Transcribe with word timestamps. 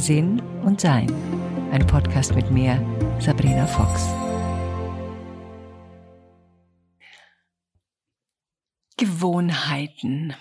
Sinn 0.00 0.40
und 0.62 0.80
Sein. 0.80 1.12
Ein 1.72 1.86
Podcast 1.86 2.34
mit 2.34 2.50
mir, 2.50 2.80
Sabrina 3.20 3.66
Fox. 3.66 4.08
Gewohnheiten. 8.96 10.34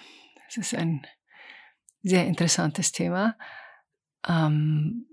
Das 0.45 0.55
ist 0.55 0.73
ein 0.73 1.05
sehr 2.03 2.25
interessantes 2.25 2.93
Thema. 2.93 3.35
Ähm, 4.25 5.07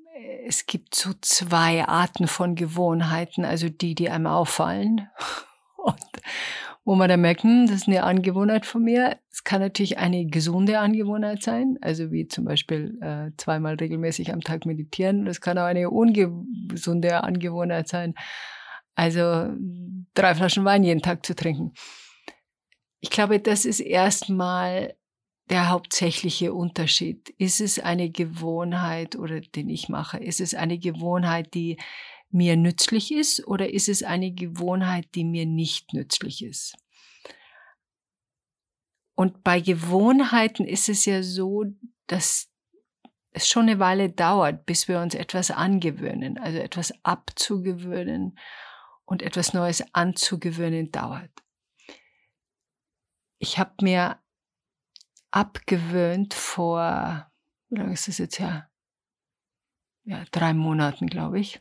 es 0.47 0.67
gibt 0.67 0.95
so 0.95 1.13
zwei 1.23 1.85
Arten 1.85 2.29
von 2.29 2.55
Gewohnheiten, 2.55 3.45
also 3.45 3.69
die, 3.69 3.97
die 3.97 4.11
einem 4.11 4.29
auffallen 4.29 5.11
und 5.77 6.01
wo 6.87 6.95
man 6.95 7.09
dann 7.09 7.21
merkt, 7.21 7.43
hm, 7.43 7.67
das 7.67 7.79
ist 7.79 7.89
eine 7.89 8.05
Angewohnheit 8.05 8.65
von 8.65 8.85
mir. 8.85 9.19
Es 9.29 9.43
kann 9.43 9.61
natürlich 9.61 9.99
eine 9.99 10.25
gesunde 10.25 10.79
Angewohnheit 10.79 11.43
sein, 11.43 11.79
also 11.81 12.13
wie 12.13 12.29
zum 12.29 12.45
Beispiel 12.45 12.97
äh, 13.03 13.33
zweimal 13.37 13.75
regelmäßig 13.75 14.33
am 14.33 14.41
Tag 14.41 14.67
meditieren. 14.67 15.25
Das 15.25 15.41
kann 15.41 15.59
auch 15.59 15.65
eine 15.65 15.91
ungesunde 15.91 17.25
Angewohnheit 17.25 17.89
sein, 17.89 18.15
also 18.95 19.49
drei 20.15 20.37
Flaschen 20.37 20.65
Wein 20.65 20.85
jeden 20.85 21.03
Tag 21.03 21.27
zu 21.27 21.35
trinken. 21.35 21.75
Ich 23.01 23.11
glaube, 23.11 23.41
das 23.41 23.65
ist 23.65 23.81
erstmal 23.81 24.95
der 25.51 25.71
hauptsächliche 25.71 26.55
Unterschied. 26.55 27.31
Ist 27.31 27.61
es 27.61 27.81
eine 27.81 28.11
Gewohnheit 28.11 29.17
oder 29.17 29.41
den 29.41 29.69
ich 29.69 29.89
mache? 29.89 30.19
Ist 30.19 30.41
es 30.41 30.55
eine 30.55 30.79
Gewohnheit, 30.79 31.53
die 31.53 31.79
mir 32.31 32.57
nützlich 32.57 33.13
ist 33.13 33.47
oder 33.47 33.71
ist 33.71 33.89
es 33.89 34.03
eine 34.03 34.33
Gewohnheit, 34.33 35.07
die 35.15 35.25
mir 35.25 35.47
nicht 35.47 35.93
nützlich 35.93 36.45
ist? 36.45 36.77
Und 39.15 39.43
bei 39.43 39.61
Gewohnheiten 39.61 40.67
ist 40.67 40.89
es 40.89 41.07
ja 41.07 41.23
so, 41.23 41.65
dass 42.07 42.53
es 43.31 43.49
schon 43.49 43.63
eine 43.69 43.79
Weile 43.79 44.11
dauert, 44.11 44.67
bis 44.67 44.89
wir 44.89 45.01
uns 45.01 45.15
etwas 45.15 45.51
angewöhnen, 45.51 46.39
also 46.39 46.59
etwas 46.59 46.93
abzugewöhnen 47.03 48.39
und 49.05 49.23
etwas 49.23 49.55
Neues 49.55 49.83
anzugewöhnen 49.95 50.91
dauert. 50.91 51.31
Ich 53.39 53.59
habe 53.59 53.73
mir 53.83 54.19
abgewöhnt 55.31 56.35
vor, 56.35 57.31
wie 57.69 57.77
lange 57.77 57.93
ist 57.93 58.09
das 58.09 58.19
jetzt 58.19 58.39
her? 58.39 58.71
Ja, 60.05 60.25
drei 60.31 60.55
Monaten, 60.55 61.07
glaube 61.07 61.41
ich. 61.41 61.61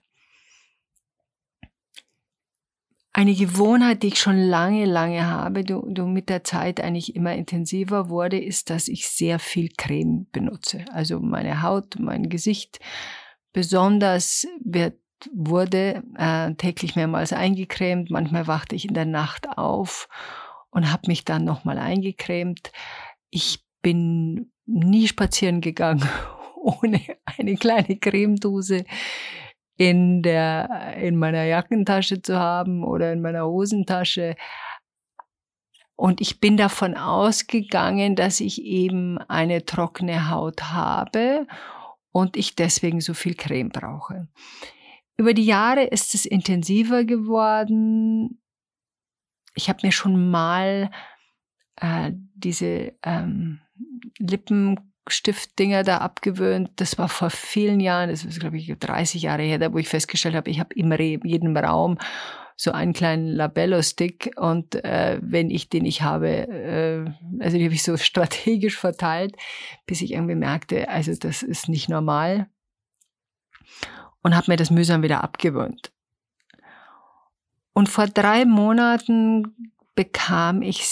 Eine 3.17 3.33
Gewohnheit, 3.33 4.03
die 4.03 4.07
ich 4.07 4.19
schon 4.19 4.37
lange, 4.37 4.83
lange 4.83 5.25
habe, 5.25 5.63
du, 5.63 5.85
du 5.87 6.05
mit 6.05 6.27
der 6.27 6.43
Zeit 6.43 6.81
eigentlich 6.81 7.15
immer 7.15 7.33
intensiver 7.33 8.09
wurde, 8.09 8.37
ist, 8.37 8.69
dass 8.69 8.89
ich 8.89 9.07
sehr 9.07 9.39
viel 9.39 9.69
Creme 9.77 10.27
benutze. 10.33 10.83
Also 10.91 11.21
meine 11.21 11.61
Haut, 11.61 11.95
mein 11.97 12.27
Gesicht 12.27 12.81
besonders 13.53 14.45
wird 14.61 14.95
wurde 15.31 16.03
äh, 16.17 16.55
täglich 16.55 16.97
mehrmals 16.97 17.31
eingecremt. 17.31 18.11
Manchmal 18.11 18.47
wachte 18.47 18.75
ich 18.75 18.85
in 18.85 18.93
der 18.93 19.05
Nacht 19.05 19.47
auf 19.57 20.09
und 20.69 20.91
habe 20.91 21.03
mich 21.07 21.23
dann 21.23 21.45
nochmal 21.45 21.77
eingecremt. 21.77 22.73
Ich 23.29 23.63
bin 23.81 24.51
nie 24.65 25.07
spazieren 25.07 25.61
gegangen 25.61 26.03
ohne 26.61 26.99
eine 27.37 27.55
kleine 27.55 27.95
Cremedose 27.95 28.83
in 29.77 30.21
der, 30.21 30.95
in 30.97 31.17
meiner 31.17 31.43
Jackentasche 31.43 32.21
zu 32.21 32.39
haben 32.39 32.83
oder 32.83 33.11
in 33.11 33.21
meiner 33.21 33.45
Hosentasche. 33.45 34.35
Und 35.95 36.21
ich 36.21 36.39
bin 36.39 36.57
davon 36.57 36.95
ausgegangen, 36.95 38.15
dass 38.15 38.39
ich 38.39 38.61
eben 38.61 39.17
eine 39.17 39.65
trockene 39.65 40.29
Haut 40.29 40.63
habe 40.63 41.47
und 42.11 42.37
ich 42.37 42.55
deswegen 42.55 43.01
so 43.01 43.13
viel 43.13 43.35
Creme 43.35 43.69
brauche. 43.69 44.27
Über 45.17 45.33
die 45.33 45.45
Jahre 45.45 45.83
ist 45.83 46.13
es 46.13 46.25
intensiver 46.25 47.05
geworden. 47.05 48.41
Ich 49.55 49.69
habe 49.69 49.79
mir 49.83 49.91
schon 49.93 50.29
mal 50.29 50.91
äh, 51.77 52.11
diese 52.33 52.93
ähm, 53.03 53.61
Lippenstiftdinger 55.05 55.83
da 55.83 55.99
abgewöhnt. 55.99 56.71
Das 56.77 56.97
war 56.97 57.09
vor 57.09 57.29
vielen 57.29 57.79
Jahren, 57.79 58.09
das 58.09 58.23
ist 58.23 58.39
glaube 58.39 58.57
ich 58.57 58.73
30 58.77 59.21
Jahre 59.21 59.43
her, 59.43 59.59
da 59.59 59.71
wo 59.71 59.77
ich 59.77 59.87
festgestellt 59.87 60.35
habe, 60.35 60.49
ich 60.49 60.59
habe 60.59 60.73
immer 60.75 60.99
in 60.99 61.21
jedem 61.23 61.55
Raum 61.55 61.97
so 62.57 62.71
einen 62.71 62.93
kleinen 62.93 63.27
Labello-Stick 63.27 64.31
und 64.37 64.75
äh, 64.85 65.19
wenn 65.21 65.49
ich 65.49 65.67
den 65.67 65.83
nicht 65.83 66.03
habe, 66.03 66.47
äh, 66.47 67.05
also 67.43 67.57
die 67.57 67.65
habe 67.65 67.75
ich 67.75 67.83
so 67.83 67.97
strategisch 67.97 68.77
verteilt, 68.77 69.35
bis 69.85 70.01
ich 70.01 70.13
irgendwie 70.13 70.35
merkte, 70.35 70.87
also 70.89 71.13
das 71.15 71.43
ist 71.43 71.67
nicht 71.69 71.89
normal 71.89 72.47
und 74.21 74.35
habe 74.35 74.51
mir 74.51 74.57
das 74.57 74.71
mühsam 74.71 75.03
wieder 75.03 75.23
abgewöhnt. 75.23 75.91
Und 77.73 77.89
vor 77.89 78.07
drei 78.07 78.45
Monaten 78.45 79.71
bekam 79.95 80.61
ich 80.61 80.87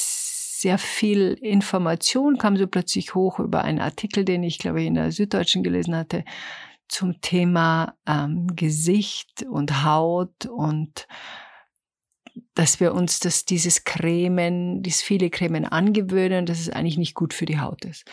sehr 0.63 0.77
viel 0.77 1.33
Information 1.41 2.37
kam 2.37 2.55
so 2.55 2.67
plötzlich 2.67 3.15
hoch 3.15 3.39
über 3.39 3.65
einen 3.65 3.79
Artikel, 3.79 4.23
den 4.23 4.43
ich, 4.43 4.59
glaube 4.59 4.81
ich, 4.81 4.87
in 4.87 4.93
der 4.93 5.11
Süddeutschen 5.11 5.61
gelesen 5.61 5.93
hatte, 5.93 6.23
zum 6.87 7.19
Thema 7.19 7.95
ähm, 8.07 8.47
Gesicht 8.55 9.43
und 9.43 9.83
Haut 9.83 10.45
und 10.45 11.05
dass 12.55 12.79
wir 12.79 12.93
uns 12.93 13.19
das, 13.19 13.43
dieses 13.43 13.83
Cremen, 13.83 14.81
dieses 14.83 15.01
viele 15.01 15.29
Cremen 15.29 15.65
angewöhnen, 15.65 16.45
dass 16.45 16.61
es 16.61 16.69
eigentlich 16.69 16.97
nicht 16.97 17.13
gut 17.13 17.33
für 17.33 17.45
die 17.45 17.59
Haut 17.59 17.83
ist. 17.83 18.09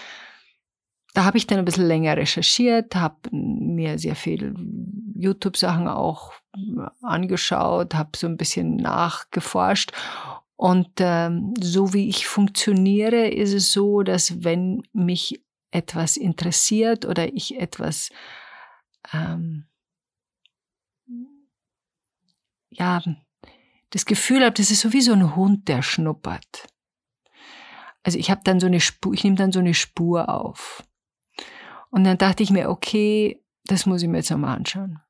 Da 1.15 1.25
habe 1.25 1.39
ich 1.39 1.47
dann 1.47 1.59
ein 1.59 1.65
bisschen 1.65 1.87
länger 1.87 2.17
recherchiert, 2.17 2.97
habe 2.97 3.17
mir 3.31 3.99
sehr 3.99 4.17
viel 4.17 4.55
YouTube-Sachen 5.15 5.87
auch 5.87 6.33
angeschaut, 7.01 7.95
habe 7.95 8.11
so 8.17 8.27
ein 8.27 8.37
bisschen 8.37 8.77
nachgeforscht 8.77 9.93
und 10.61 10.91
ähm, 10.99 11.55
so 11.59 11.95
wie 11.95 12.11
ich 12.11 12.27
funktioniere, 12.27 13.29
ist 13.29 13.55
es 13.55 13.73
so, 13.73 14.03
dass 14.03 14.45
wenn 14.45 14.83
mich 14.93 15.43
etwas 15.71 16.19
interessiert 16.19 17.07
oder 17.07 17.33
ich 17.33 17.59
etwas 17.59 18.11
ähm, 19.15 19.67
ja 22.69 23.03
das 23.89 24.05
Gefühl 24.05 24.45
habe, 24.45 24.53
das 24.53 24.71
ist 24.71 24.81
so 24.81 24.93
wie 24.93 25.01
so 25.01 25.15
ein 25.15 25.35
Hund, 25.35 25.67
der 25.67 25.81
schnuppert. 25.81 26.67
Also 28.03 28.19
ich 28.19 28.31
habe 28.31 28.43
dann 28.45 28.61
so 28.61 28.67
eine 28.67 28.81
Spur, 28.81 29.15
ich 29.15 29.25
nehme 29.25 29.37
dann 29.37 29.53
so 29.53 29.61
eine 29.61 29.73
Spur 29.73 30.29
auf. 30.29 30.85
Und 31.89 32.05
dann 32.05 32.19
dachte 32.19 32.43
ich 32.43 32.51
mir, 32.51 32.69
okay, 32.69 33.43
das 33.65 33.87
muss 33.87 34.03
ich 34.03 34.09
mir 34.09 34.19
jetzt 34.19 34.31
nochmal 34.31 34.59
anschauen. 34.59 35.01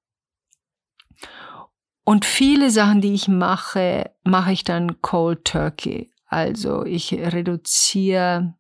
Und 2.05 2.25
viele 2.25 2.71
Sachen, 2.71 3.00
die 3.00 3.15
ich 3.15 3.28
mache, 3.28 4.11
mache 4.25 4.53
ich 4.53 4.65
dann 4.65 5.00
cold 5.00 5.44
turkey. 5.44 6.11
Also 6.27 6.84
ich 6.84 7.12
reduziere, 7.12 8.55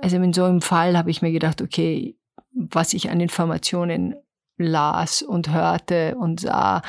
also 0.00 0.16
in 0.16 0.32
so 0.32 0.44
einem 0.44 0.62
Fall 0.62 0.96
habe 0.96 1.10
ich 1.10 1.22
mir 1.22 1.32
gedacht, 1.32 1.62
okay, 1.62 2.16
was 2.52 2.92
ich 2.94 3.10
an 3.10 3.20
Informationen 3.20 4.14
las 4.56 5.22
und 5.22 5.50
hörte 5.50 6.16
und 6.16 6.40
sah, 6.40 6.82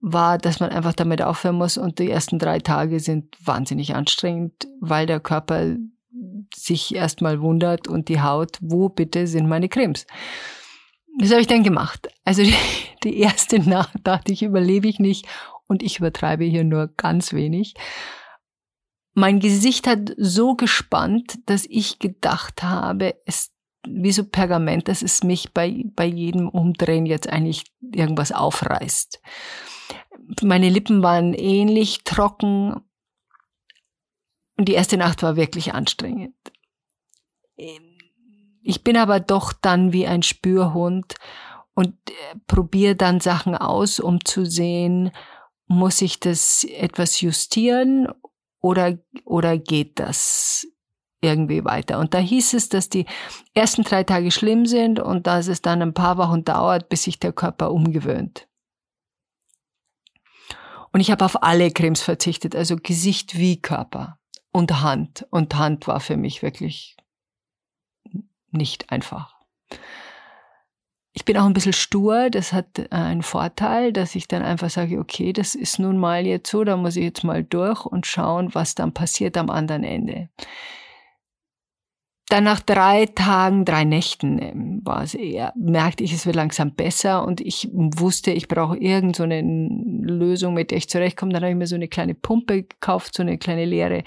war, 0.00 0.38
dass 0.38 0.60
man 0.60 0.70
einfach 0.70 0.92
damit 0.92 1.22
aufhören 1.22 1.56
muss. 1.56 1.76
Und 1.76 1.98
die 1.98 2.10
ersten 2.10 2.38
drei 2.38 2.58
Tage 2.58 3.00
sind 3.00 3.36
wahnsinnig 3.44 3.94
anstrengend, 3.94 4.68
weil 4.80 5.06
der 5.06 5.20
Körper 5.20 5.76
sich 6.54 6.94
erstmal 6.94 7.40
wundert 7.40 7.88
und 7.88 8.08
die 8.08 8.20
Haut, 8.20 8.58
wo 8.60 8.88
bitte 8.88 9.26
sind 9.26 9.48
meine 9.48 9.68
Cremes? 9.68 10.06
Das 11.18 11.30
habe 11.30 11.40
ich 11.40 11.46
dann 11.46 11.62
gemacht. 11.62 12.08
Also 12.24 12.42
die, 12.42 12.54
die 13.02 13.18
erste 13.18 13.58
Nacht 13.68 13.98
dachte 14.04 14.32
ich, 14.32 14.42
überlebe 14.42 14.88
ich 14.88 14.98
nicht 14.98 15.26
und 15.66 15.82
ich 15.82 15.98
übertreibe 15.98 16.44
hier 16.44 16.64
nur 16.64 16.88
ganz 16.88 17.32
wenig. 17.32 17.74
Mein 19.12 19.40
Gesicht 19.40 19.86
hat 19.86 20.12
so 20.16 20.54
gespannt, 20.54 21.38
dass 21.46 21.66
ich 21.68 21.98
gedacht 21.98 22.62
habe, 22.62 23.16
es 23.26 23.52
wie 23.86 24.12
so 24.12 24.24
Pergament, 24.24 24.88
dass 24.88 25.02
es 25.02 25.22
mich 25.22 25.52
bei, 25.52 25.84
bei 25.96 26.04
jedem 26.04 26.48
Umdrehen 26.48 27.06
jetzt 27.06 27.28
eigentlich 27.28 27.64
irgendwas 27.80 28.32
aufreißt. 28.32 29.20
Meine 30.42 30.68
Lippen 30.68 31.02
waren 31.02 31.34
ähnlich 31.34 32.04
trocken 32.04 32.82
und 34.56 34.68
die 34.68 34.74
erste 34.74 34.96
Nacht 34.96 35.22
war 35.22 35.36
wirklich 35.36 35.72
anstrengend. 35.72 36.34
Ich 38.62 38.84
bin 38.84 38.96
aber 38.96 39.20
doch 39.20 39.52
dann 39.52 39.92
wie 39.92 40.06
ein 40.06 40.22
Spürhund 40.22 41.14
und 41.80 41.94
äh, 42.10 42.38
probiere 42.46 42.94
dann 42.94 43.20
Sachen 43.20 43.54
aus, 43.54 44.00
um 44.00 44.22
zu 44.22 44.44
sehen, 44.44 45.12
muss 45.66 46.02
ich 46.02 46.20
das 46.20 46.64
etwas 46.64 47.22
justieren 47.22 48.06
oder, 48.60 48.98
oder 49.24 49.56
geht 49.56 49.98
das 49.98 50.66
irgendwie 51.22 51.64
weiter? 51.64 51.98
Und 51.98 52.12
da 52.12 52.18
hieß 52.18 52.52
es, 52.52 52.68
dass 52.68 52.90
die 52.90 53.06
ersten 53.54 53.82
drei 53.82 54.04
Tage 54.04 54.30
schlimm 54.30 54.66
sind 54.66 55.00
und 55.00 55.26
dass 55.26 55.46
es 55.46 55.62
dann 55.62 55.80
ein 55.80 55.94
paar 55.94 56.18
Wochen 56.18 56.44
dauert, 56.44 56.90
bis 56.90 57.04
sich 57.04 57.18
der 57.18 57.32
Körper 57.32 57.72
umgewöhnt. 57.72 58.46
Und 60.92 61.00
ich 61.00 61.10
habe 61.10 61.24
auf 61.24 61.42
alle 61.42 61.70
Cremes 61.70 62.02
verzichtet, 62.02 62.54
also 62.54 62.76
Gesicht 62.76 63.38
wie 63.38 63.62
Körper 63.62 64.18
und 64.52 64.82
Hand. 64.82 65.26
Und 65.30 65.54
Hand 65.54 65.86
war 65.86 66.00
für 66.00 66.18
mich 66.18 66.42
wirklich 66.42 66.98
nicht 68.50 68.92
einfach. 68.92 69.40
Ich 71.12 71.24
bin 71.24 71.36
auch 71.36 71.44
ein 71.44 71.52
bisschen 71.52 71.72
stur, 71.72 72.30
das 72.30 72.52
hat 72.52 72.78
äh, 72.78 72.86
einen 72.90 73.22
Vorteil, 73.22 73.92
dass 73.92 74.14
ich 74.14 74.28
dann 74.28 74.42
einfach 74.42 74.70
sage, 74.70 74.98
okay, 74.98 75.32
das 75.32 75.54
ist 75.56 75.78
nun 75.80 75.98
mal 75.98 76.24
jetzt 76.24 76.50
so, 76.50 76.62
da 76.62 76.76
muss 76.76 76.96
ich 76.96 77.02
jetzt 77.02 77.24
mal 77.24 77.42
durch 77.42 77.84
und 77.84 78.06
schauen, 78.06 78.54
was 78.54 78.76
dann 78.76 78.94
passiert 78.94 79.36
am 79.36 79.50
anderen 79.50 79.82
Ende. 79.82 80.28
Dann 82.30 82.44
nach 82.44 82.60
drei 82.60 83.06
Tagen, 83.06 83.64
drei 83.64 83.82
Nächten 83.82 84.40
ähm, 84.40 84.80
war 84.84 85.02
es 85.02 85.14
eher, 85.14 85.52
merkte 85.56 86.04
ich, 86.04 86.12
es 86.12 86.26
wird 86.26 86.36
langsam 86.36 86.76
besser 86.76 87.26
und 87.26 87.40
ich 87.40 87.68
wusste, 87.72 88.30
ich 88.30 88.46
brauche 88.46 88.76
irgend 88.76 89.16
so 89.16 89.24
eine 89.24 89.42
Lösung, 89.42 90.54
mit 90.54 90.70
der 90.70 90.78
ich 90.78 90.88
zurechtkomme. 90.88 91.32
Dann 91.32 91.42
habe 91.42 91.50
ich 91.50 91.58
mir 91.58 91.66
so 91.66 91.74
eine 91.74 91.88
kleine 91.88 92.14
Pumpe 92.14 92.62
gekauft, 92.62 93.16
so 93.16 93.24
eine 93.24 93.36
kleine 93.36 93.64
leere 93.64 94.04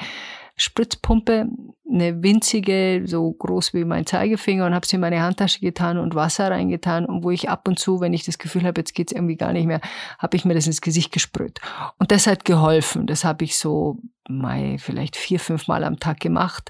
Spritzpumpe, 0.56 1.48
eine 1.92 2.22
winzige, 2.22 3.04
so 3.06 3.32
groß 3.32 3.74
wie 3.74 3.86
mein 3.86 4.06
Zeigefinger 4.06 4.66
und 4.66 4.76
habe 4.76 4.86
sie 4.86 4.96
in 4.96 5.02
meine 5.02 5.22
Handtasche 5.22 5.60
getan 5.60 5.98
und 5.98 6.14
Wasser 6.14 6.52
reingetan 6.52 7.06
und 7.06 7.24
wo 7.24 7.32
ich 7.32 7.50
ab 7.50 7.68
und 7.68 7.80
zu, 7.80 8.02
wenn 8.02 8.14
ich 8.14 8.24
das 8.24 8.38
Gefühl 8.38 8.64
habe, 8.64 8.82
jetzt 8.82 8.94
geht's 8.94 9.12
irgendwie 9.12 9.36
gar 9.36 9.52
nicht 9.52 9.66
mehr, 9.66 9.82
habe 10.20 10.38
ich 10.38 10.46
mir 10.46 10.54
das 10.54 10.68
ins 10.68 10.82
Gesicht 10.82 11.12
gesprüht. 11.12 11.60
Und 11.98 12.12
das 12.12 12.28
hat 12.28 12.46
geholfen. 12.46 13.08
Das 13.08 13.24
habe 13.24 13.46
ich 13.46 13.58
so 13.58 13.98
mal 14.30 14.78
vielleicht 14.78 15.16
vier, 15.16 15.40
fünf 15.40 15.68
Mal 15.68 15.84
am 15.84 16.00
Tag 16.00 16.20
gemacht. 16.20 16.70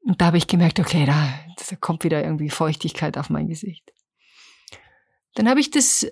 Und 0.00 0.20
da 0.20 0.26
habe 0.26 0.38
ich 0.38 0.46
gemerkt, 0.46 0.78
okay, 0.78 1.06
da, 1.06 1.28
da 1.56 1.76
kommt 1.76 2.04
wieder 2.04 2.22
irgendwie 2.22 2.50
Feuchtigkeit 2.50 3.16
auf 3.16 3.30
mein 3.30 3.48
Gesicht. 3.48 3.90
Dann 5.34 5.48
habe 5.48 5.60
ich 5.60 5.70
das, 5.70 6.06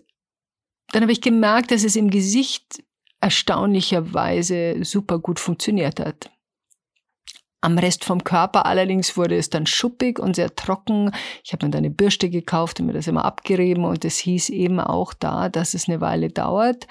dann 0.93 1.03
habe 1.03 1.13
ich 1.13 1.21
gemerkt, 1.21 1.71
dass 1.71 1.85
es 1.85 1.97
im 1.97 2.11
Gesicht 2.11 2.83
erstaunlicherweise 3.21 4.85
super 4.85 5.19
gut 5.19 5.41
funktioniert 5.41 6.01
hat. 6.01 6.31
Am 7.67 7.79
Rest 7.79 8.05
vom 8.05 8.23
Körper 8.23 8.65
allerdings 8.65 9.17
wurde 9.17 9.37
es 9.37 9.51
dann 9.51 9.67
schuppig 9.67 10.21
und 10.21 10.37
sehr 10.37 10.55
trocken. 10.55 11.11
Ich 11.43 11.53
habe 11.53 11.67
mir 11.67 11.73
dann 11.73 11.81
eine 11.81 11.91
Bürste 11.91 12.31
gekauft 12.31 12.79
und 12.79 12.87
mir 12.87 12.93
das 12.93 13.09
immer 13.09 13.25
abgerieben 13.25 13.85
und 13.85 14.05
es 14.05 14.19
hieß 14.19 14.51
eben 14.51 14.79
auch 14.79 15.13
da, 15.13 15.49
dass 15.49 15.75
es 15.75 15.89
eine 15.89 16.01
Weile 16.01 16.29
dauert 16.29 16.87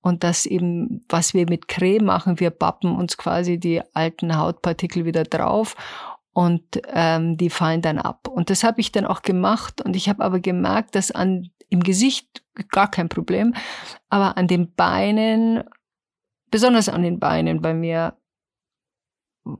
und 0.00 0.24
dass 0.24 0.44
eben, 0.44 1.04
was 1.08 1.32
wir 1.32 1.48
mit 1.48 1.68
Creme 1.68 2.06
machen, 2.06 2.40
wir 2.40 2.50
bappen 2.50 2.96
uns 2.96 3.16
quasi 3.16 3.60
die 3.60 3.82
alten 3.94 4.36
Hautpartikel 4.36 5.04
wieder 5.04 5.22
drauf 5.22 5.76
und 6.32 6.82
ähm, 6.92 7.36
die 7.36 7.48
fallen 7.48 7.80
dann 7.80 7.98
ab. 7.98 8.26
Und 8.26 8.50
das 8.50 8.64
habe 8.64 8.80
ich 8.80 8.90
dann 8.90 9.06
auch 9.06 9.22
gemacht 9.22 9.80
und 9.80 9.94
ich 9.94 10.08
habe 10.08 10.24
aber 10.24 10.40
gemerkt, 10.40 10.96
dass 10.96 11.12
an 11.12 11.50
im 11.68 11.84
Gesicht 11.84 12.42
gar 12.72 12.90
kein 12.90 13.08
Problem, 13.08 13.54
aber 14.08 14.36
an 14.36 14.48
den 14.48 14.74
Beinen, 14.74 15.62
besonders 16.50 16.88
an 16.88 17.04
den 17.04 17.20
Beinen 17.20 17.62
bei 17.62 17.74
mir, 17.74 18.16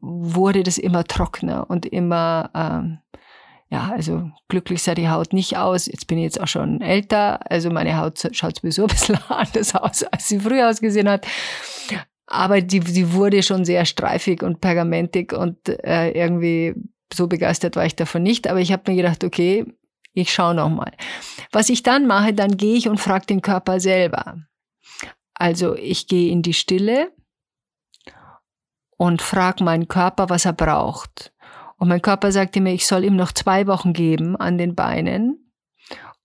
wurde 0.00 0.62
das 0.62 0.78
immer 0.78 1.04
trockener 1.04 1.70
und 1.70 1.86
immer, 1.86 2.50
ähm, 2.54 2.98
ja, 3.68 3.90
also 3.92 4.30
glücklich 4.48 4.82
sah 4.82 4.94
die 4.94 5.08
Haut 5.08 5.32
nicht 5.32 5.56
aus. 5.56 5.86
Jetzt 5.86 6.06
bin 6.06 6.18
ich 6.18 6.24
jetzt 6.24 6.40
auch 6.40 6.48
schon 6.48 6.80
älter, 6.80 7.50
also 7.50 7.70
meine 7.70 7.96
Haut 7.98 8.28
schaut 8.32 8.56
sowieso 8.56 8.82
ein 8.82 8.88
bisschen 8.88 9.18
anders 9.28 9.74
aus, 9.74 10.02
als 10.04 10.28
sie 10.28 10.40
früher 10.40 10.68
ausgesehen 10.68 11.08
hat. 11.08 11.26
Aber 12.26 12.60
die, 12.60 12.80
die 12.80 13.12
wurde 13.12 13.42
schon 13.42 13.64
sehr 13.64 13.84
streifig 13.84 14.42
und 14.42 14.60
pergamentig 14.60 15.32
und 15.32 15.68
äh, 15.68 16.10
irgendwie 16.10 16.74
so 17.14 17.28
begeistert 17.28 17.76
war 17.76 17.86
ich 17.86 17.94
davon 17.94 18.24
nicht. 18.24 18.48
Aber 18.48 18.60
ich 18.60 18.72
habe 18.72 18.90
mir 18.90 18.96
gedacht, 18.96 19.22
okay, 19.22 19.64
ich 20.12 20.32
schaue 20.32 20.54
noch 20.54 20.70
mal. 20.70 20.92
Was 21.52 21.68
ich 21.68 21.82
dann 21.84 22.06
mache, 22.06 22.32
dann 22.32 22.56
gehe 22.56 22.76
ich 22.76 22.88
und 22.88 22.98
frage 22.98 23.26
den 23.26 23.42
Körper 23.42 23.78
selber. 23.78 24.38
Also 25.34 25.76
ich 25.76 26.08
gehe 26.08 26.32
in 26.32 26.42
die 26.42 26.54
Stille 26.54 27.12
und 28.96 29.22
frage 29.22 29.64
meinen 29.64 29.88
Körper, 29.88 30.28
was 30.28 30.44
er 30.44 30.52
braucht. 30.52 31.32
Und 31.78 31.88
mein 31.88 32.02
Körper 32.02 32.32
sagte 32.32 32.60
mir, 32.60 32.72
ich 32.72 32.86
soll 32.86 33.04
ihm 33.04 33.16
noch 33.16 33.32
zwei 33.32 33.66
Wochen 33.66 33.92
geben 33.92 34.36
an 34.36 34.56
den 34.56 34.74
Beinen, 34.74 35.52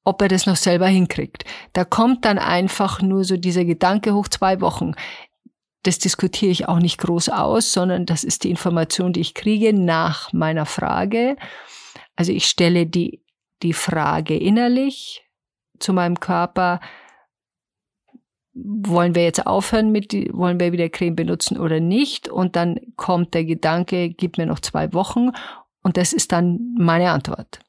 ob 0.04 0.22
er 0.22 0.30
das 0.30 0.46
noch 0.46 0.56
selber 0.56 0.88
hinkriegt. 0.88 1.44
Da 1.74 1.84
kommt 1.84 2.26
dann 2.26 2.40
einfach 2.40 3.02
nur 3.02 3.24
so 3.24 3.38
dieser 3.38 3.66
Gedanke 3.66 4.14
hoch, 4.14 4.28
zwei 4.28 4.62
Wochen 4.62 4.96
das 5.84 5.98
diskutiere 5.98 6.52
ich 6.52 6.68
auch 6.68 6.80
nicht 6.80 7.00
groß 7.00 7.30
aus, 7.30 7.74
sondern 7.74 8.06
das 8.06 8.24
ist 8.24 8.44
die 8.44 8.52
Information, 8.52 9.14
die 9.14 9.22
ich 9.22 9.34
kriege 9.34 9.74
nach 9.74 10.32
meiner 10.32 10.66
Frage. 10.66 11.38
Also 12.16 12.32
ich 12.32 12.46
stelle 12.46 12.86
die, 12.86 13.24
die 13.64 13.74
Frage 13.74 14.38
innerlich 14.38 15.24
zu 15.80 15.94
meinem 15.94 16.20
Körper, 16.20 16.80
wollen 18.54 19.16
wir 19.16 19.24
jetzt 19.24 19.46
aufhören 19.48 19.92
mit, 19.92 20.14
wollen 20.34 20.60
wir 20.60 20.72
wieder 20.72 20.90
Creme 20.90 21.16
benutzen 21.16 21.58
oder 21.58 21.80
nicht? 21.80 22.28
Und 22.28 22.56
dann 22.56 22.80
kommt 22.96 23.34
der 23.34 23.46
Gedanke, 23.46 24.10
gib 24.10 24.38
mir 24.38 24.46
noch 24.46 24.60
zwei 24.60 24.94
Wochen. 24.94 25.32
Und 25.84 25.98
das 25.98 26.14
ist 26.14 26.32
dann 26.32 26.76
meine 26.78 27.12
Antwort. 27.12 27.60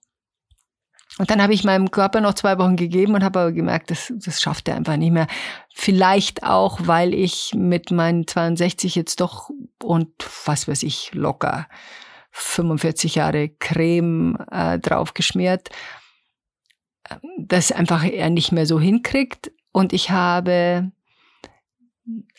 Und 1.18 1.30
dann 1.30 1.42
habe 1.42 1.52
ich 1.52 1.62
meinem 1.62 1.90
Körper 1.90 2.20
noch 2.20 2.34
zwei 2.34 2.58
Wochen 2.58 2.76
gegeben 2.76 3.14
und 3.14 3.22
habe 3.22 3.40
aber 3.40 3.52
gemerkt, 3.52 3.90
das, 3.90 4.12
das 4.16 4.40
schafft 4.40 4.68
er 4.68 4.76
einfach 4.76 4.96
nicht 4.96 5.12
mehr. 5.12 5.26
Vielleicht 5.74 6.42
auch, 6.42 6.80
weil 6.84 7.12
ich 7.12 7.52
mit 7.54 7.90
meinen 7.90 8.26
62 8.26 8.94
jetzt 8.94 9.20
doch 9.20 9.50
und 9.82 10.10
was 10.46 10.68
weiß 10.68 10.82
ich, 10.84 11.12
locker 11.12 11.68
45 12.30 13.16
Jahre 13.16 13.50
Creme 13.50 14.38
äh, 14.50 14.78
draufgeschmiert, 14.78 15.68
das 17.38 17.72
einfach 17.72 18.04
er 18.04 18.30
nicht 18.30 18.52
mehr 18.52 18.64
so 18.64 18.80
hinkriegt. 18.80 19.52
Und 19.72 19.92
ich 19.92 20.10
habe 20.10 20.92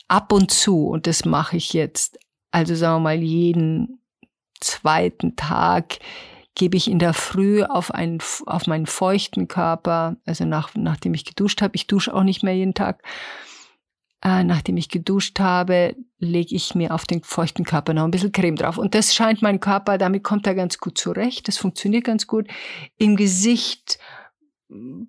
ab 0.07 0.31
und 0.31 0.51
zu, 0.51 0.87
und 0.87 1.07
das 1.07 1.25
mache 1.25 1.57
ich 1.57 1.73
jetzt, 1.73 2.19
also 2.51 2.75
sagen 2.75 2.97
wir 2.97 3.09
mal 3.09 3.21
jeden 3.21 3.99
zweiten 4.59 5.35
Tag, 5.35 5.99
gebe 6.55 6.77
ich 6.77 6.89
in 6.89 6.99
der 6.99 7.13
Früh 7.13 7.63
auf, 7.63 7.91
einen, 7.91 8.19
auf 8.45 8.67
meinen 8.67 8.85
feuchten 8.85 9.47
Körper, 9.47 10.17
also 10.25 10.45
nach, 10.45 10.69
nachdem 10.75 11.15
ich 11.15 11.25
geduscht 11.25 11.61
habe, 11.61 11.75
ich 11.75 11.87
dusche 11.87 12.13
auch 12.13 12.23
nicht 12.23 12.43
mehr 12.43 12.55
jeden 12.55 12.75
Tag, 12.75 13.01
äh, 14.23 14.43
nachdem 14.43 14.77
ich 14.77 14.87
geduscht 14.87 15.39
habe, 15.39 15.95
lege 16.19 16.55
ich 16.55 16.75
mir 16.75 16.93
auf 16.93 17.05
den 17.05 17.23
feuchten 17.23 17.65
Körper 17.65 17.93
noch 17.93 18.03
ein 18.03 18.11
bisschen 18.11 18.31
Creme 18.31 18.55
drauf. 18.55 18.77
Und 18.77 18.95
das 18.95 19.13
scheint 19.13 19.41
mein 19.41 19.59
Körper, 19.59 19.97
damit 19.97 20.23
kommt 20.23 20.47
er 20.47 20.55
ganz 20.55 20.77
gut 20.77 20.97
zurecht, 20.97 21.47
das 21.47 21.57
funktioniert 21.57 22.05
ganz 22.05 22.27
gut. 22.27 22.47
Im 22.97 23.15
Gesicht 23.15 23.97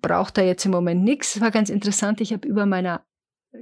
braucht 0.01 0.37
er 0.37 0.45
jetzt 0.45 0.65
im 0.65 0.71
Moment 0.71 1.03
nichts. 1.03 1.39
War 1.41 1.51
ganz 1.51 1.69
interessant, 1.69 2.21
ich 2.21 2.33
habe 2.33 2.47
über 2.47 2.65
meiner 2.65 3.05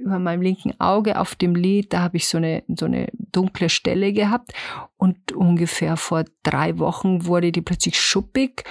über 0.00 0.18
meinem 0.18 0.42
linken 0.42 0.78
Auge 0.80 1.20
auf 1.20 1.34
dem 1.34 1.54
Lid, 1.54 1.92
da 1.92 2.00
habe 2.00 2.16
ich 2.16 2.26
so 2.28 2.38
eine, 2.38 2.64
so 2.68 2.86
eine 2.86 3.08
dunkle 3.12 3.68
Stelle 3.68 4.12
gehabt 4.12 4.52
und 4.96 5.32
ungefähr 5.32 5.96
vor 5.96 6.24
drei 6.42 6.78
Wochen 6.78 7.26
wurde 7.26 7.52
die 7.52 7.62
plötzlich 7.62 8.00
schuppig 8.00 8.64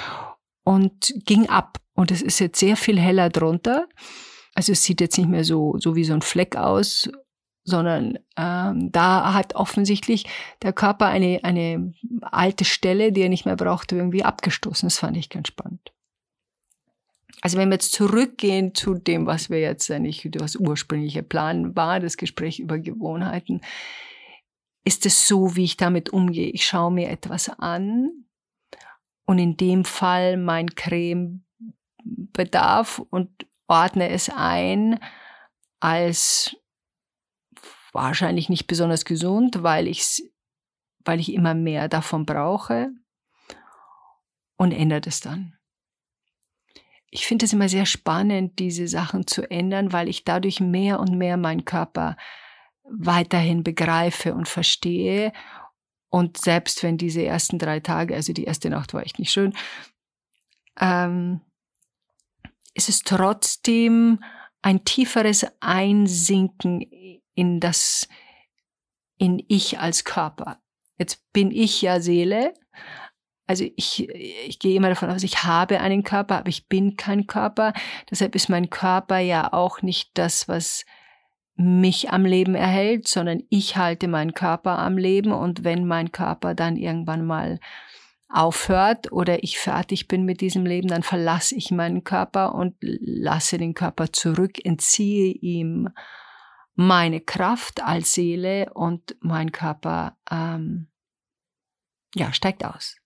und 0.63 1.13
ging 1.25 1.47
ab. 1.49 1.77
Und 1.93 2.11
es 2.11 2.21
ist 2.21 2.39
jetzt 2.39 2.59
sehr 2.59 2.75
viel 2.75 2.99
heller 2.99 3.29
drunter. 3.29 3.87
Also 4.55 4.71
es 4.71 4.83
sieht 4.83 5.01
jetzt 5.01 5.17
nicht 5.17 5.29
mehr 5.29 5.43
so, 5.43 5.77
so 5.77 5.95
wie 5.95 6.03
so 6.03 6.13
ein 6.13 6.21
Fleck 6.21 6.55
aus, 6.55 7.09
sondern 7.63 8.19
ähm, 8.37 8.91
da 8.91 9.33
hat 9.33 9.55
offensichtlich 9.55 10.25
der 10.61 10.73
Körper 10.73 11.07
eine, 11.07 11.39
eine 11.43 11.93
alte 12.21 12.65
Stelle, 12.65 13.11
die 13.11 13.21
er 13.21 13.29
nicht 13.29 13.45
mehr 13.45 13.55
brauchte, 13.55 13.95
irgendwie 13.95 14.23
abgestoßen. 14.23 14.87
Das 14.87 14.99
fand 14.99 15.17
ich 15.17 15.29
ganz 15.29 15.47
spannend. 15.47 15.93
Also 17.43 17.57
wenn 17.57 17.67
wir 17.67 17.75
jetzt 17.75 17.91
zurückgehen 17.91 18.73
zu 18.73 18.93
dem, 18.93 19.25
was 19.25 19.49
wir 19.49 19.59
jetzt 19.59 19.91
eigentlich, 19.91 20.29
was 20.39 20.55
ursprüngliche 20.55 21.23
Plan 21.23 21.75
war, 21.75 21.99
das 21.99 22.15
Gespräch 22.15 22.59
über 22.59 22.79
Gewohnheiten, 22.79 23.59
ist 24.85 25.05
es 25.05 25.27
so, 25.27 25.57
wie 25.57 25.65
ich 25.65 25.75
damit 25.75 26.11
umgehe. 26.11 26.51
Ich 26.51 26.65
schaue 26.65 26.93
mir 26.93 27.09
etwas 27.09 27.49
an 27.49 28.23
und 29.25 29.39
in 29.39 29.57
dem 29.57 29.83
Fall 29.83 30.37
mein 30.37 30.69
Cremebedarf 30.73 31.43
und 33.09 33.45
ordne 33.67 34.07
es 34.07 34.29
ein 34.33 35.01
als 35.81 36.55
wahrscheinlich 37.91 38.47
nicht 38.47 38.67
besonders 38.67 39.03
gesund, 39.03 39.63
weil 39.63 39.89
ich 39.89 40.23
weil 41.03 41.19
ich 41.19 41.33
immer 41.33 41.55
mehr 41.55 41.89
davon 41.89 42.25
brauche 42.25 42.93
und 44.55 44.71
ändert 44.71 45.07
es 45.07 45.19
dann 45.19 45.57
ich 47.13 47.27
finde 47.27 47.45
es 47.45 47.53
immer 47.53 47.69
sehr 47.69 47.85
spannend, 47.85 48.57
diese 48.57 48.87
Sachen 48.87 49.27
zu 49.27 49.49
ändern, 49.49 49.93
weil 49.93 50.09
ich 50.09 50.23
dadurch 50.23 50.59
mehr 50.59 50.99
und 50.99 51.15
mehr 51.15 51.37
meinen 51.37 51.63
Körper 51.63 52.17
weiterhin 52.83 53.63
begreife 53.63 54.33
und 54.33 54.47
verstehe. 54.47 55.31
Und 56.09 56.37
selbst 56.37 56.81
wenn 56.81 56.97
diese 56.97 57.23
ersten 57.23 57.59
drei 57.59 57.81
Tage, 57.81 58.15
also 58.15 58.33
die 58.33 58.45
erste 58.45 58.71
Nacht 58.71 58.95
war 58.95 59.03
echt 59.03 59.19
nicht 59.19 59.31
schön, 59.31 59.53
ähm, 60.79 61.41
ist 62.73 62.89
es 62.89 63.03
trotzdem 63.03 64.23
ein 64.63 64.83
tieferes 64.83 65.45
Einsinken 65.59 66.81
in 67.35 67.59
das, 67.59 68.07
in 69.19 69.43
ich 69.47 69.77
als 69.77 70.03
Körper. 70.03 70.59
Jetzt 70.97 71.31
bin 71.31 71.51
ich 71.51 71.79
ja 71.83 71.99
Seele, 71.99 72.55
also 73.45 73.65
ich, 73.75 74.09
ich 74.09 74.59
gehe 74.59 74.75
immer 74.75 74.89
davon 74.89 75.09
aus, 75.09 75.23
ich 75.23 75.43
habe 75.43 75.79
einen 75.81 76.03
Körper, 76.03 76.37
aber 76.37 76.49
ich 76.49 76.67
bin 76.67 76.95
kein 76.95 77.27
Körper. 77.27 77.73
Deshalb 78.09 78.35
ist 78.35 78.49
mein 78.49 78.69
Körper 78.69 79.19
ja 79.19 79.51
auch 79.51 79.81
nicht 79.81 80.11
das, 80.13 80.47
was 80.47 80.85
mich 81.55 82.09
am 82.09 82.25
Leben 82.25 82.55
erhält, 82.55 83.07
sondern 83.07 83.43
ich 83.49 83.77
halte 83.77 84.07
meinen 84.07 84.33
Körper 84.33 84.79
am 84.79 84.97
Leben 84.97 85.31
und 85.31 85.63
wenn 85.63 85.85
mein 85.85 86.11
Körper 86.11 86.55
dann 86.55 86.77
irgendwann 86.77 87.25
mal 87.25 87.59
aufhört 88.27 89.11
oder 89.11 89.43
ich 89.43 89.59
fertig 89.59 90.07
bin 90.07 90.25
mit 90.25 90.41
diesem 90.41 90.65
Leben, 90.65 90.87
dann 90.87 91.03
verlasse 91.03 91.55
ich 91.55 91.69
meinen 91.69 92.03
Körper 92.03 92.55
und 92.55 92.75
lasse 92.81 93.59
den 93.59 93.75
Körper 93.75 94.11
zurück, 94.11 94.65
entziehe 94.65 95.31
ihm 95.33 95.89
meine 96.73 97.21
Kraft 97.21 97.83
als 97.83 98.13
Seele 98.13 98.71
und 98.73 99.15
mein 99.19 99.51
Körper 99.51 100.17
ähm, 100.31 100.87
ja 102.15 102.33
steigt 102.33 102.65
aus. 102.65 103.02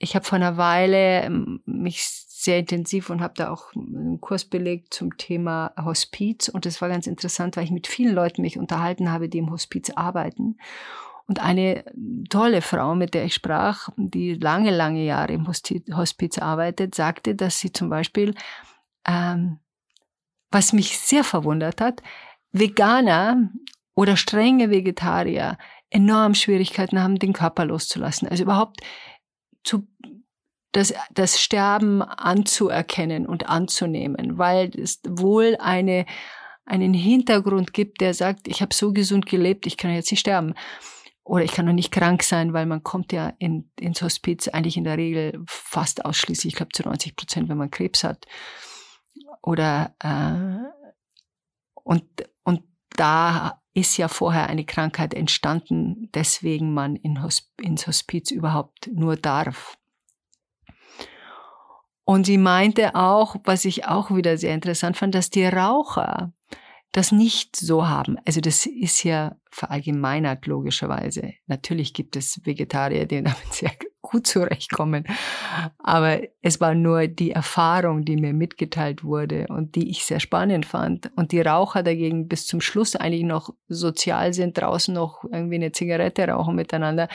Ich 0.00 0.16
habe 0.16 0.24
vor 0.24 0.36
einer 0.36 0.56
Weile 0.56 1.22
ähm, 1.22 1.62
mich 1.66 2.04
sehr 2.04 2.58
intensiv 2.58 3.10
und 3.10 3.20
habe 3.20 3.34
da 3.36 3.50
auch 3.50 3.74
einen 3.76 4.20
Kurs 4.20 4.46
belegt 4.46 4.94
zum 4.94 5.16
Thema 5.18 5.72
Hospiz 5.76 6.48
und 6.48 6.64
das 6.64 6.80
war 6.80 6.88
ganz 6.88 7.06
interessant, 7.06 7.56
weil 7.56 7.64
ich 7.64 7.70
mit 7.70 7.86
vielen 7.86 8.14
Leuten 8.14 8.40
mich 8.42 8.58
unterhalten 8.58 9.12
habe, 9.12 9.28
die 9.28 9.38
im 9.38 9.50
Hospiz 9.50 9.90
arbeiten 9.90 10.56
und 11.30 11.38
eine 11.38 11.84
tolle 12.28 12.60
Frau, 12.60 12.96
mit 12.96 13.14
der 13.14 13.24
ich 13.24 13.34
sprach, 13.34 13.88
die 13.96 14.34
lange, 14.34 14.74
lange 14.74 15.04
Jahre 15.04 15.32
im 15.32 15.46
Hospiz 15.46 16.38
arbeitet, 16.38 16.96
sagte, 16.96 17.36
dass 17.36 17.60
sie 17.60 17.72
zum 17.72 17.88
Beispiel, 17.88 18.34
ähm, 19.06 19.60
was 20.50 20.72
mich 20.72 20.98
sehr 20.98 21.22
verwundert 21.22 21.80
hat, 21.80 22.02
Veganer 22.50 23.48
oder 23.94 24.16
strenge 24.16 24.70
Vegetarier 24.70 25.56
enorm 25.88 26.34
Schwierigkeiten 26.34 27.00
haben, 27.00 27.20
den 27.20 27.32
Körper 27.32 27.64
loszulassen. 27.64 28.26
Also 28.26 28.42
überhaupt 28.42 28.80
zu, 29.64 29.86
das, 30.72 30.94
das 31.12 31.40
Sterben 31.40 32.02
anzuerkennen 32.02 33.26
und 33.26 33.48
anzunehmen, 33.48 34.38
weil 34.38 34.70
es 34.78 35.00
wohl 35.06 35.56
eine, 35.58 36.06
einen 36.64 36.94
Hintergrund 36.94 37.72
gibt, 37.72 38.00
der 38.00 38.14
sagt, 38.14 38.48
ich 38.48 38.62
habe 38.62 38.74
so 38.74 38.92
gesund 38.92 39.26
gelebt, 39.26 39.66
ich 39.66 39.76
kann 39.76 39.92
jetzt 39.92 40.10
nicht 40.10 40.20
sterben 40.20 40.54
oder 41.24 41.44
ich 41.44 41.52
kann 41.52 41.66
noch 41.66 41.72
nicht 41.72 41.92
krank 41.92 42.22
sein, 42.22 42.52
weil 42.52 42.66
man 42.66 42.82
kommt 42.82 43.12
ja 43.12 43.32
in, 43.38 43.70
ins 43.78 44.02
Hospiz 44.02 44.48
eigentlich 44.48 44.76
in 44.76 44.84
der 44.84 44.98
Regel 44.98 45.42
fast 45.46 46.04
ausschließlich, 46.04 46.52
ich 46.52 46.56
glaube 46.56 46.72
zu 46.72 46.82
90 46.82 47.16
Prozent, 47.16 47.48
wenn 47.48 47.58
man 47.58 47.70
Krebs 47.70 48.04
hat. 48.04 48.26
Oder 49.42 49.94
äh, 50.00 50.70
und, 51.74 52.04
und 52.42 52.62
da 52.96 53.59
ist 53.80 53.96
ja 53.96 54.08
vorher 54.08 54.48
eine 54.48 54.64
Krankheit 54.64 55.14
entstanden, 55.14 56.10
deswegen 56.14 56.72
man 56.74 56.96
in 56.96 57.22
Hosp 57.22 57.60
ins 57.60 57.86
Hospiz 57.86 58.30
überhaupt 58.30 58.90
nur 58.92 59.16
darf. 59.16 59.76
Und 62.04 62.26
sie 62.26 62.38
meinte 62.38 62.94
auch, 62.94 63.36
was 63.44 63.64
ich 63.64 63.86
auch 63.86 64.10
wieder 64.10 64.36
sehr 64.36 64.54
interessant 64.54 64.96
fand, 64.96 65.14
dass 65.14 65.30
die 65.30 65.46
Raucher 65.46 66.32
das 66.92 67.12
nicht 67.12 67.54
so 67.54 67.86
haben. 67.86 68.18
Also 68.24 68.40
das 68.40 68.66
ist 68.66 69.04
ja 69.04 69.36
verallgemeinert 69.50 70.46
logischerweise. 70.46 71.34
Natürlich 71.46 71.94
gibt 71.94 72.16
es 72.16 72.40
Vegetarier, 72.44 73.06
die 73.06 73.22
damit 73.22 73.52
sehr 73.52 73.70
gut 74.10 74.26
zurechtkommen. 74.26 75.04
Aber 75.78 76.20
es 76.42 76.60
war 76.60 76.74
nur 76.74 77.06
die 77.06 77.30
Erfahrung, 77.30 78.04
die 78.04 78.16
mir 78.16 78.32
mitgeteilt 78.32 79.04
wurde 79.04 79.46
und 79.48 79.76
die 79.76 79.90
ich 79.90 80.04
sehr 80.04 80.20
spannend 80.20 80.66
fand. 80.66 81.10
Und 81.16 81.32
die 81.32 81.40
Raucher 81.40 81.82
dagegen 81.82 82.26
bis 82.26 82.46
zum 82.46 82.60
Schluss 82.60 82.96
eigentlich 82.96 83.24
noch 83.24 83.54
sozial 83.68 84.34
sind, 84.34 84.58
draußen 84.58 84.92
noch 84.92 85.24
irgendwie 85.24 85.56
eine 85.56 85.72
Zigarette 85.72 86.28
rauchen 86.28 86.56
miteinander. 86.56 87.08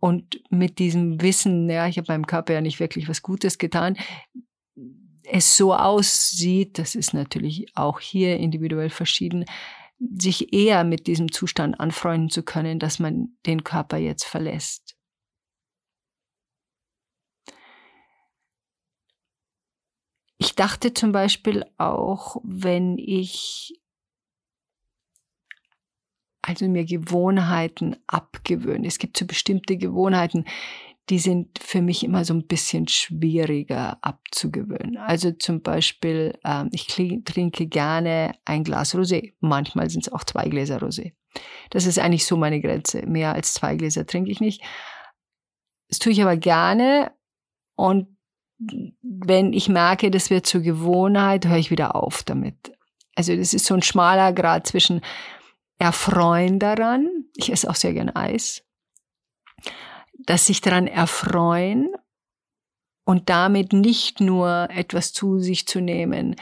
Und 0.00 0.42
mit 0.50 0.78
diesem 0.78 1.22
Wissen, 1.22 1.70
ja, 1.70 1.86
ich 1.86 1.96
habe 1.96 2.12
meinem 2.12 2.26
Körper 2.26 2.52
ja 2.52 2.60
nicht 2.60 2.80
wirklich 2.80 3.08
was 3.08 3.22
Gutes 3.22 3.58
getan, 3.58 3.96
es 5.26 5.56
so 5.56 5.74
aussieht, 5.74 6.78
das 6.78 6.94
ist 6.94 7.14
natürlich 7.14 7.66
auch 7.74 8.00
hier 8.00 8.36
individuell 8.36 8.90
verschieden, 8.90 9.46
sich 9.98 10.52
eher 10.52 10.84
mit 10.84 11.06
diesem 11.06 11.32
Zustand 11.32 11.80
anfreunden 11.80 12.28
zu 12.28 12.42
können, 12.42 12.78
dass 12.78 12.98
man 12.98 13.28
den 13.46 13.64
Körper 13.64 13.96
jetzt 13.96 14.24
verlässt. 14.24 14.93
Ich 20.44 20.54
dachte 20.54 20.92
zum 20.92 21.10
Beispiel 21.10 21.64
auch, 21.78 22.36
wenn 22.44 22.98
ich 22.98 23.80
also 26.42 26.68
mir 26.68 26.84
Gewohnheiten 26.84 27.96
abgewöhne. 28.06 28.86
Es 28.86 28.98
gibt 28.98 29.16
so 29.16 29.24
bestimmte 29.24 29.78
Gewohnheiten, 29.78 30.44
die 31.08 31.18
sind 31.18 31.58
für 31.58 31.80
mich 31.80 32.04
immer 32.04 32.26
so 32.26 32.34
ein 32.34 32.46
bisschen 32.46 32.88
schwieriger 32.88 33.96
abzugewöhnen. 34.02 34.98
Also 34.98 35.32
zum 35.32 35.62
Beispiel, 35.62 36.38
ähm, 36.44 36.68
ich 36.72 36.88
trinke 36.88 37.66
gerne 37.66 38.34
ein 38.44 38.64
Glas 38.64 38.94
Rosé. 38.94 39.32
Manchmal 39.40 39.88
sind 39.88 40.06
es 40.06 40.12
auch 40.12 40.24
zwei 40.24 40.50
Gläser 40.50 40.76
Rosé. 40.76 41.14
Das 41.70 41.86
ist 41.86 41.98
eigentlich 41.98 42.26
so 42.26 42.36
meine 42.36 42.60
Grenze. 42.60 43.06
Mehr 43.06 43.32
als 43.32 43.54
zwei 43.54 43.76
Gläser 43.76 44.04
trinke 44.04 44.30
ich 44.30 44.40
nicht. 44.40 44.62
Das 45.88 46.00
tue 46.00 46.12
ich 46.12 46.20
aber 46.20 46.36
gerne 46.36 47.12
und 47.76 48.13
wenn 48.58 49.52
ich 49.52 49.68
merke, 49.68 50.10
das 50.10 50.30
wird 50.30 50.46
zur 50.46 50.60
Gewohnheit, 50.60 51.46
höre 51.46 51.58
ich 51.58 51.70
wieder 51.70 51.96
auf 51.96 52.22
damit. 52.22 52.72
Also 53.14 53.36
das 53.36 53.54
ist 53.54 53.66
so 53.66 53.74
ein 53.74 53.82
schmaler 53.82 54.32
Grad 54.32 54.66
zwischen 54.66 55.00
Erfreuen 55.78 56.58
daran. 56.58 57.08
Ich 57.36 57.50
esse 57.50 57.68
auch 57.68 57.74
sehr 57.74 57.92
gerne 57.92 58.14
Eis 58.16 58.64
dass 60.26 60.46
sich 60.46 60.60
daran 60.60 60.86
erfreuen 60.86 61.94
und 63.04 63.28
damit 63.28 63.72
nicht 63.72 64.20
nur 64.20 64.68
etwas 64.70 65.12
zu 65.12 65.38
sich 65.38 65.66
zu 65.66 65.80
nehmen, 65.80 66.36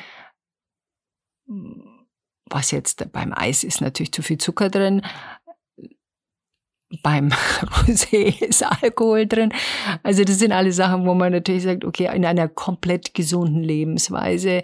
was 2.46 2.70
jetzt 2.70 3.10
beim 3.12 3.32
Eis 3.34 3.64
ist 3.64 3.80
natürlich 3.80 4.12
zu 4.12 4.22
viel 4.22 4.38
Zucker 4.38 4.68
drin, 4.68 5.02
beim 7.02 7.28
Rosé 7.62 8.44
ist 8.44 8.62
Alkohol 8.62 9.26
drin. 9.26 9.52
Also 10.02 10.24
das 10.24 10.38
sind 10.38 10.52
alle 10.52 10.72
Sachen, 10.72 11.06
wo 11.06 11.14
man 11.14 11.32
natürlich 11.32 11.62
sagt, 11.62 11.84
okay, 11.84 12.14
in 12.14 12.24
einer 12.24 12.48
komplett 12.48 13.14
gesunden 13.14 13.62
Lebensweise 13.62 14.62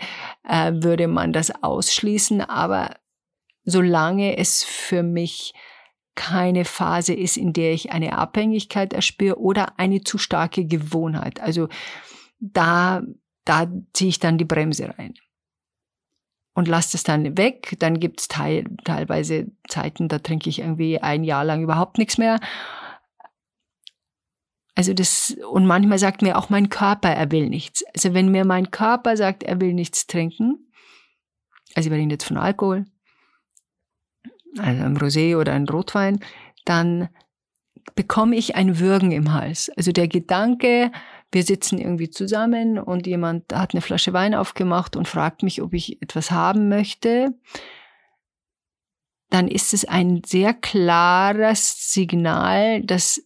äh, 0.49 0.73
würde 0.75 1.09
man 1.09 1.33
das 1.33 1.51
ausschließen, 1.63 2.43
aber 2.43 2.97
solange 3.65 4.37
es 4.37 4.65
für 4.65 5.03
mich 5.03 5.55
keine 6.15 6.65
Phase 6.65 7.15
ist, 7.15 7.37
in 7.37 7.53
der 7.53 7.73
ich 7.73 7.93
eine 7.93 8.19
Abhängigkeit 8.19 8.93
erspüre 8.93 9.39
oder 9.39 9.79
eine 9.79 10.03
zu 10.03 10.19
starke 10.19 10.67
Gewohnheit. 10.67 11.41
Also 11.41 11.69
da, 12.41 13.03
da 13.45 13.71
ziehe 13.93 14.09
ich 14.09 14.19
dann 14.19 14.37
die 14.37 14.45
Bremse 14.45 14.93
rein 14.99 15.15
und 16.59 16.67
lasse 16.67 16.97
es 16.97 17.05
dann 17.05 17.39
weg. 17.39 17.77
Dann 17.79 18.01
gibt 18.01 18.19
es 18.19 18.27
teil, 18.27 18.65
teilweise 18.83 19.47
Zeiten, 19.69 20.09
da 20.09 20.19
trinke 20.19 20.51
ich 20.51 20.59
irgendwie 20.59 20.99
ein 20.99 21.23
Jahr 21.23 21.45
lang 21.45 21.63
überhaupt 21.63 21.99
nichts 21.99 22.19
mehr. 22.19 22.41
Also 24.75 24.93
das, 24.93 25.37
und 25.53 25.67
manchmal 25.67 26.01
sagt 26.01 26.21
mir 26.21 26.37
auch 26.37 26.51
mein 26.51 26.69
Körper, 26.69 27.11
er 27.11 27.31
will 27.31 27.49
nichts. 27.49 27.85
Also 27.95 28.13
wenn 28.13 28.33
mir 28.33 28.45
mein 28.45 28.73
Körper 28.73 29.17
sagt, 29.17 29.45
er 29.45 29.61
will 29.61 29.73
nichts 29.73 30.09
trinken, 30.09 30.69
also 31.77 31.91
wir 31.91 31.97
reden 31.97 32.11
jetzt 32.11 32.25
von 32.25 32.39
Alkohol, 32.39 32.87
also 34.59 34.83
ein 34.83 34.99
Rosé 34.99 35.37
oder 35.37 35.53
ein 35.53 35.69
Rotwein, 35.69 36.19
dann 36.65 37.09
bekomme 37.95 38.35
ich 38.35 38.57
ein 38.57 38.81
Würgen 38.81 39.13
im 39.13 39.33
Hals. 39.33 39.71
Also 39.77 39.93
der 39.93 40.09
Gedanke, 40.09 40.91
wir 41.31 41.43
sitzen 41.43 41.79
irgendwie 41.79 42.11
zusammen 42.11 42.79
und 42.79 43.07
jemand 43.07 43.53
hat 43.53 43.75
eine 43.75 43.83
Flasche 43.83 44.13
Wein 44.13 44.35
aufgemacht 44.35 44.97
und 44.97 45.09
fragt 45.09 45.43
mich, 45.43 45.61
ob 45.63 45.75
ich 45.75 46.01
etwas 46.01 46.31
haben 46.31 46.69
möchte, 46.69 47.35
dann 49.31 49.49
ist 49.49 49.75
es 49.75 49.85
ein 49.85 50.23
sehr 50.25 50.55
klares 50.55 51.93
Signal, 51.93 52.83
dass 52.83 53.23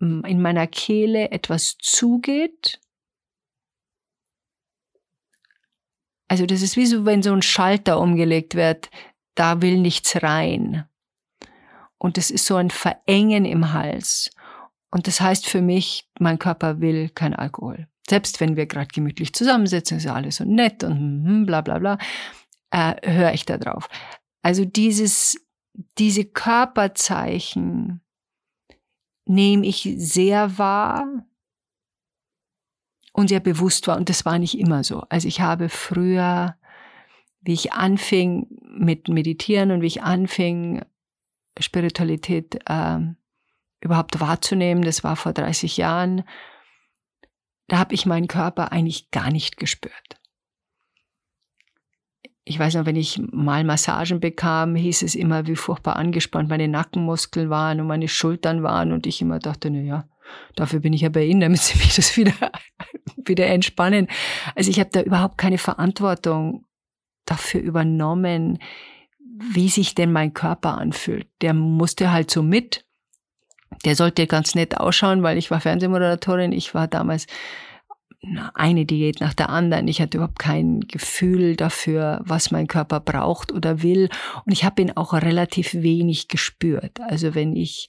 in 0.00 0.42
meiner 0.42 0.66
Kehle 0.66 1.30
etwas 1.30 1.78
zugeht. 1.78 2.80
Also 6.26 6.46
das 6.46 6.62
ist 6.62 6.76
wie 6.76 6.86
so, 6.86 7.04
wenn 7.04 7.22
so 7.22 7.32
ein 7.32 7.42
Schalter 7.42 8.00
umgelegt 8.00 8.56
wird 8.56 8.90
da 9.34 9.60
will 9.62 9.78
nichts 9.78 10.22
rein. 10.22 10.88
Und 11.98 12.18
es 12.18 12.30
ist 12.30 12.46
so 12.46 12.56
ein 12.56 12.70
Verengen 12.70 13.44
im 13.44 13.72
Hals. 13.72 14.30
Und 14.94 15.08
das 15.08 15.20
heißt 15.20 15.48
für 15.48 15.60
mich, 15.60 16.08
mein 16.20 16.38
Körper 16.38 16.80
will 16.80 17.08
kein 17.08 17.34
Alkohol. 17.34 17.88
Selbst 18.08 18.38
wenn 18.38 18.54
wir 18.54 18.66
gerade 18.66 18.86
gemütlich 18.86 19.32
zusammensitzen, 19.32 19.96
ist 19.96 20.04
ja 20.04 20.14
alles 20.14 20.36
so 20.36 20.44
nett 20.44 20.84
und 20.84 20.96
hm, 20.96 21.46
bla 21.46 21.62
bla 21.62 21.80
bla, 21.80 21.98
äh, 22.70 22.94
höre 23.02 23.32
ich 23.32 23.44
da 23.44 23.58
drauf. 23.58 23.88
Also 24.42 24.64
dieses, 24.64 25.36
diese 25.98 26.24
Körperzeichen 26.24 28.02
nehme 29.26 29.66
ich 29.66 29.92
sehr 29.96 30.58
wahr 30.58 31.26
und 33.12 33.30
sehr 33.30 33.40
bewusst 33.40 33.88
wahr. 33.88 33.96
Und 33.96 34.08
das 34.08 34.24
war 34.24 34.38
nicht 34.38 34.56
immer 34.56 34.84
so. 34.84 35.00
Also 35.08 35.26
ich 35.26 35.40
habe 35.40 35.70
früher 35.70 36.56
wie 37.40 37.52
ich 37.52 37.72
anfing 37.72 38.46
mit 38.62 39.08
Meditieren 39.08 39.72
und 39.72 39.82
wie 39.82 39.88
ich 39.88 40.04
anfing, 40.04 40.84
Spiritualität 41.58 42.60
äh, 42.66 43.00
überhaupt 43.84 44.18
wahrzunehmen, 44.20 44.82
das 44.82 45.04
war 45.04 45.16
vor 45.16 45.32
30 45.32 45.76
Jahren, 45.76 46.24
da 47.68 47.78
habe 47.78 47.94
ich 47.94 48.06
meinen 48.06 48.28
Körper 48.28 48.72
eigentlich 48.72 49.10
gar 49.10 49.30
nicht 49.30 49.56
gespürt. 49.56 50.20
Ich 52.46 52.58
weiß 52.58 52.74
noch, 52.74 52.84
wenn 52.84 52.96
ich 52.96 53.20
mal 53.32 53.64
Massagen 53.64 54.20
bekam, 54.20 54.74
hieß 54.74 55.02
es 55.02 55.14
immer, 55.14 55.46
wie 55.46 55.56
furchtbar 55.56 55.96
angespannt 55.96 56.50
meine 56.50 56.68
Nackenmuskeln 56.68 57.48
waren 57.48 57.80
und 57.80 57.86
meine 57.86 58.08
Schultern 58.08 58.62
waren 58.62 58.92
und 58.92 59.06
ich 59.06 59.22
immer 59.22 59.38
dachte, 59.38 59.70
na 59.70 59.80
ja, 59.80 60.08
Dafür 60.54 60.80
bin 60.80 60.92
ich 60.92 61.02
ja 61.02 61.08
bei 61.08 61.24
Ihnen, 61.24 61.40
damit 61.40 61.60
Sie 61.60 61.78
mich 61.78 61.94
das 61.94 62.16
wieder, 62.16 62.34
wieder 63.24 63.46
entspannen. 63.46 64.08
Also 64.54 64.70
ich 64.70 64.80
habe 64.80 64.90
da 64.92 65.02
überhaupt 65.02 65.38
keine 65.38 65.58
Verantwortung 65.58 66.66
dafür 67.24 67.60
übernommen, 67.60 68.58
wie 69.18 69.68
sich 69.68 69.94
denn 69.94 70.12
mein 70.12 70.34
Körper 70.34 70.78
anfühlt. 70.78 71.28
Der 71.40 71.54
musste 71.54 72.12
halt 72.12 72.30
so 72.30 72.42
mit. 72.42 72.83
Der 73.84 73.96
sollte 73.96 74.26
ganz 74.26 74.54
nett 74.54 74.78
ausschauen, 74.78 75.22
weil 75.22 75.38
ich 75.38 75.50
war 75.50 75.60
Fernsehmoderatorin. 75.60 76.52
Ich 76.52 76.74
war 76.74 76.88
damals 76.88 77.26
eine 78.54 78.86
Diät 78.86 79.20
nach 79.20 79.34
der 79.34 79.50
anderen. 79.50 79.88
Ich 79.88 80.00
hatte 80.00 80.18
überhaupt 80.18 80.38
kein 80.38 80.80
Gefühl 80.80 81.56
dafür, 81.56 82.20
was 82.24 82.50
mein 82.50 82.66
Körper 82.66 83.00
braucht 83.00 83.52
oder 83.52 83.82
will. 83.82 84.08
Und 84.44 84.52
ich 84.52 84.64
habe 84.64 84.82
ihn 84.82 84.92
auch 84.96 85.12
relativ 85.12 85.74
wenig 85.74 86.28
gespürt. 86.28 87.00
Also 87.00 87.34
wenn 87.34 87.54
ich, 87.56 87.88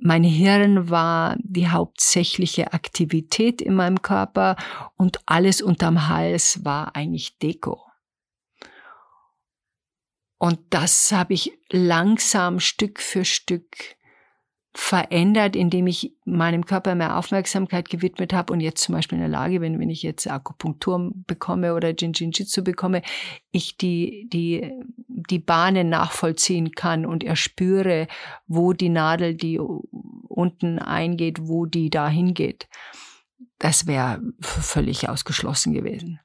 mein 0.00 0.24
Hirn 0.24 0.90
war 0.90 1.36
die 1.40 1.68
hauptsächliche 1.68 2.72
Aktivität 2.72 3.60
in 3.60 3.74
meinem 3.74 4.02
Körper 4.02 4.56
und 4.96 5.20
alles 5.26 5.62
unterm 5.62 6.08
Hals 6.08 6.64
war 6.64 6.96
eigentlich 6.96 7.38
Deko. 7.38 7.80
Und 10.38 10.58
das 10.70 11.12
habe 11.12 11.34
ich 11.34 11.52
langsam 11.70 12.58
Stück 12.58 13.00
für 13.00 13.24
Stück 13.24 13.76
verändert, 14.74 15.54
indem 15.54 15.86
ich 15.86 16.14
meinem 16.24 16.64
Körper 16.64 16.94
mehr 16.94 17.18
Aufmerksamkeit 17.18 17.90
gewidmet 17.90 18.32
habe 18.32 18.52
und 18.52 18.60
jetzt 18.60 18.82
zum 18.82 18.94
Beispiel 18.94 19.16
in 19.16 19.22
der 19.22 19.28
Lage 19.28 19.60
bin, 19.60 19.78
wenn 19.78 19.90
ich 19.90 20.02
jetzt 20.02 20.26
Akupunktur 20.26 21.12
bekomme 21.26 21.74
oder 21.74 21.90
Jinjinjitsu 21.90 22.64
bekomme, 22.64 23.02
ich 23.50 23.76
die, 23.76 24.28
die, 24.32 24.72
die 25.08 25.38
Bahnen 25.38 25.90
nachvollziehen 25.90 26.72
kann 26.72 27.04
und 27.04 27.22
erspüre, 27.22 28.06
wo 28.46 28.72
die 28.72 28.88
Nadel, 28.88 29.34
die 29.34 29.58
unten 29.58 30.78
eingeht, 30.78 31.38
wo 31.42 31.66
die 31.66 31.90
da 31.90 32.08
hingeht. 32.08 32.66
Das 33.58 33.86
wäre 33.86 34.22
völlig 34.40 35.08
ausgeschlossen 35.08 35.74
gewesen. 35.74 36.18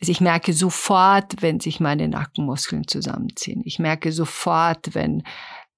Also 0.00 0.10
ich 0.10 0.20
merke 0.20 0.52
sofort, 0.52 1.40
wenn 1.40 1.60
sich 1.60 1.78
meine 1.78 2.08
Nackenmuskeln 2.08 2.88
zusammenziehen. 2.88 3.62
Ich 3.64 3.78
merke 3.78 4.10
sofort, 4.12 4.94
wenn 4.94 5.22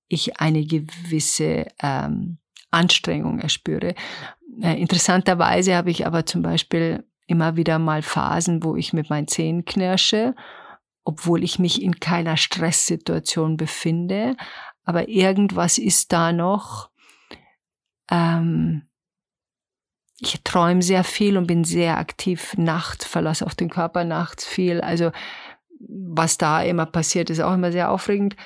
ich 0.08 0.40
eine 0.40 0.64
gewisse 0.64 1.66
ähm, 1.82 2.38
Anstrengung 2.70 3.38
erspüre. 3.38 3.94
Äh, 4.60 4.80
interessanterweise 4.80 5.74
habe 5.76 5.90
ich 5.90 6.06
aber 6.06 6.26
zum 6.26 6.42
Beispiel 6.42 7.04
immer 7.26 7.56
wieder 7.56 7.78
mal 7.78 8.02
Phasen, 8.02 8.62
wo 8.62 8.76
ich 8.76 8.92
mit 8.92 9.10
meinen 9.10 9.28
Zähnen 9.28 9.64
knirsche, 9.64 10.34
obwohl 11.04 11.42
ich 11.42 11.58
mich 11.58 11.82
in 11.82 12.00
keiner 12.00 12.36
Stresssituation 12.36 13.56
befinde. 13.56 14.36
Aber 14.84 15.08
irgendwas 15.08 15.78
ist 15.78 16.12
da 16.12 16.32
noch. 16.32 16.90
Ähm, 18.10 18.82
ich 20.20 20.42
träume 20.42 20.82
sehr 20.82 21.04
viel 21.04 21.36
und 21.36 21.46
bin 21.46 21.64
sehr 21.64 21.98
aktiv 21.98 22.54
nachts, 22.56 23.04
verlasse 23.04 23.46
auch 23.46 23.54
den 23.54 23.70
Körper 23.70 24.04
nachts 24.04 24.44
viel. 24.44 24.80
Also 24.80 25.10
was 25.80 26.38
da 26.38 26.62
immer 26.62 26.86
passiert, 26.86 27.30
ist 27.30 27.40
auch 27.40 27.54
immer 27.54 27.72
sehr 27.72 27.90
aufregend. 27.90 28.36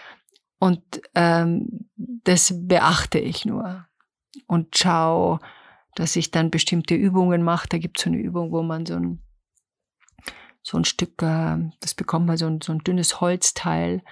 Und 0.59 0.83
ähm, 1.15 1.88
das 1.97 2.53
beachte 2.55 3.19
ich 3.19 3.45
nur 3.45 3.87
und 4.47 4.77
schaue, 4.77 5.38
dass 5.95 6.17
ich 6.17 6.31
dann 6.31 6.50
bestimmte 6.50 6.95
Übungen 6.95 7.43
mache. 7.43 7.69
Da 7.69 7.79
gibt 7.79 7.99
es 7.99 8.05
so 8.05 8.11
eine 8.11 8.19
Übung, 8.19 8.53
wo 8.53 8.62
man 8.62 8.87
so 8.87 8.95
ein, 8.95 9.23
so 10.62 10.77
ein 10.77 10.85
Stück, 10.85 11.23
äh, 11.23 11.59
das 11.81 11.95
bekommt 11.95 12.27
man 12.27 12.37
so 12.37 12.47
ein, 12.47 12.61
so 12.61 12.73
ein 12.73 12.79
dünnes 12.79 13.21
Holzteil 13.21 14.03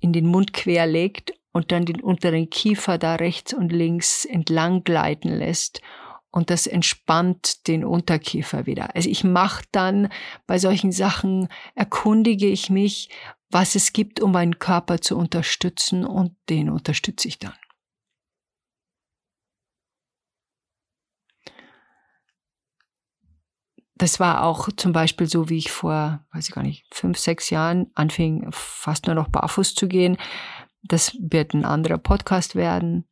in 0.00 0.12
den 0.12 0.26
Mund 0.26 0.52
quer 0.52 0.86
legt 0.86 1.32
und 1.52 1.72
dann 1.72 1.84
den 1.84 2.00
unteren 2.00 2.50
Kiefer 2.50 2.98
da 2.98 3.14
rechts 3.14 3.54
und 3.54 3.72
links 3.72 4.24
entlang 4.24 4.84
gleiten 4.84 5.28
lässt 5.28 5.80
und 6.30 6.50
das 6.50 6.66
entspannt 6.66 7.66
den 7.66 7.82
Unterkiefer 7.82 8.66
wieder. 8.66 8.94
Also 8.94 9.08
ich 9.08 9.24
mache 9.24 9.64
dann 9.72 10.10
bei 10.46 10.58
solchen 10.58 10.92
Sachen, 10.92 11.48
erkundige 11.74 12.46
ich 12.46 12.68
mich, 12.68 13.08
was 13.50 13.74
es 13.74 13.92
gibt, 13.92 14.20
um 14.20 14.32
meinen 14.32 14.58
Körper 14.58 15.00
zu 15.00 15.16
unterstützen 15.16 16.04
und 16.04 16.36
den 16.48 16.70
unterstütze 16.70 17.28
ich 17.28 17.38
dann. 17.38 17.54
Das 23.98 24.20
war 24.20 24.44
auch 24.44 24.68
zum 24.76 24.92
Beispiel 24.92 25.26
so, 25.26 25.48
wie 25.48 25.56
ich 25.56 25.70
vor, 25.70 26.26
weiß 26.32 26.48
ich 26.48 26.54
gar 26.54 26.62
nicht, 26.62 26.84
fünf, 26.94 27.16
sechs 27.18 27.48
Jahren 27.48 27.90
anfing, 27.94 28.46
fast 28.50 29.06
nur 29.06 29.14
noch 29.14 29.28
barfuß 29.28 29.74
zu 29.74 29.88
gehen. 29.88 30.18
Das 30.82 31.16
wird 31.18 31.54
ein 31.54 31.64
anderer 31.64 31.96
Podcast 31.96 32.56
werden 32.56 33.06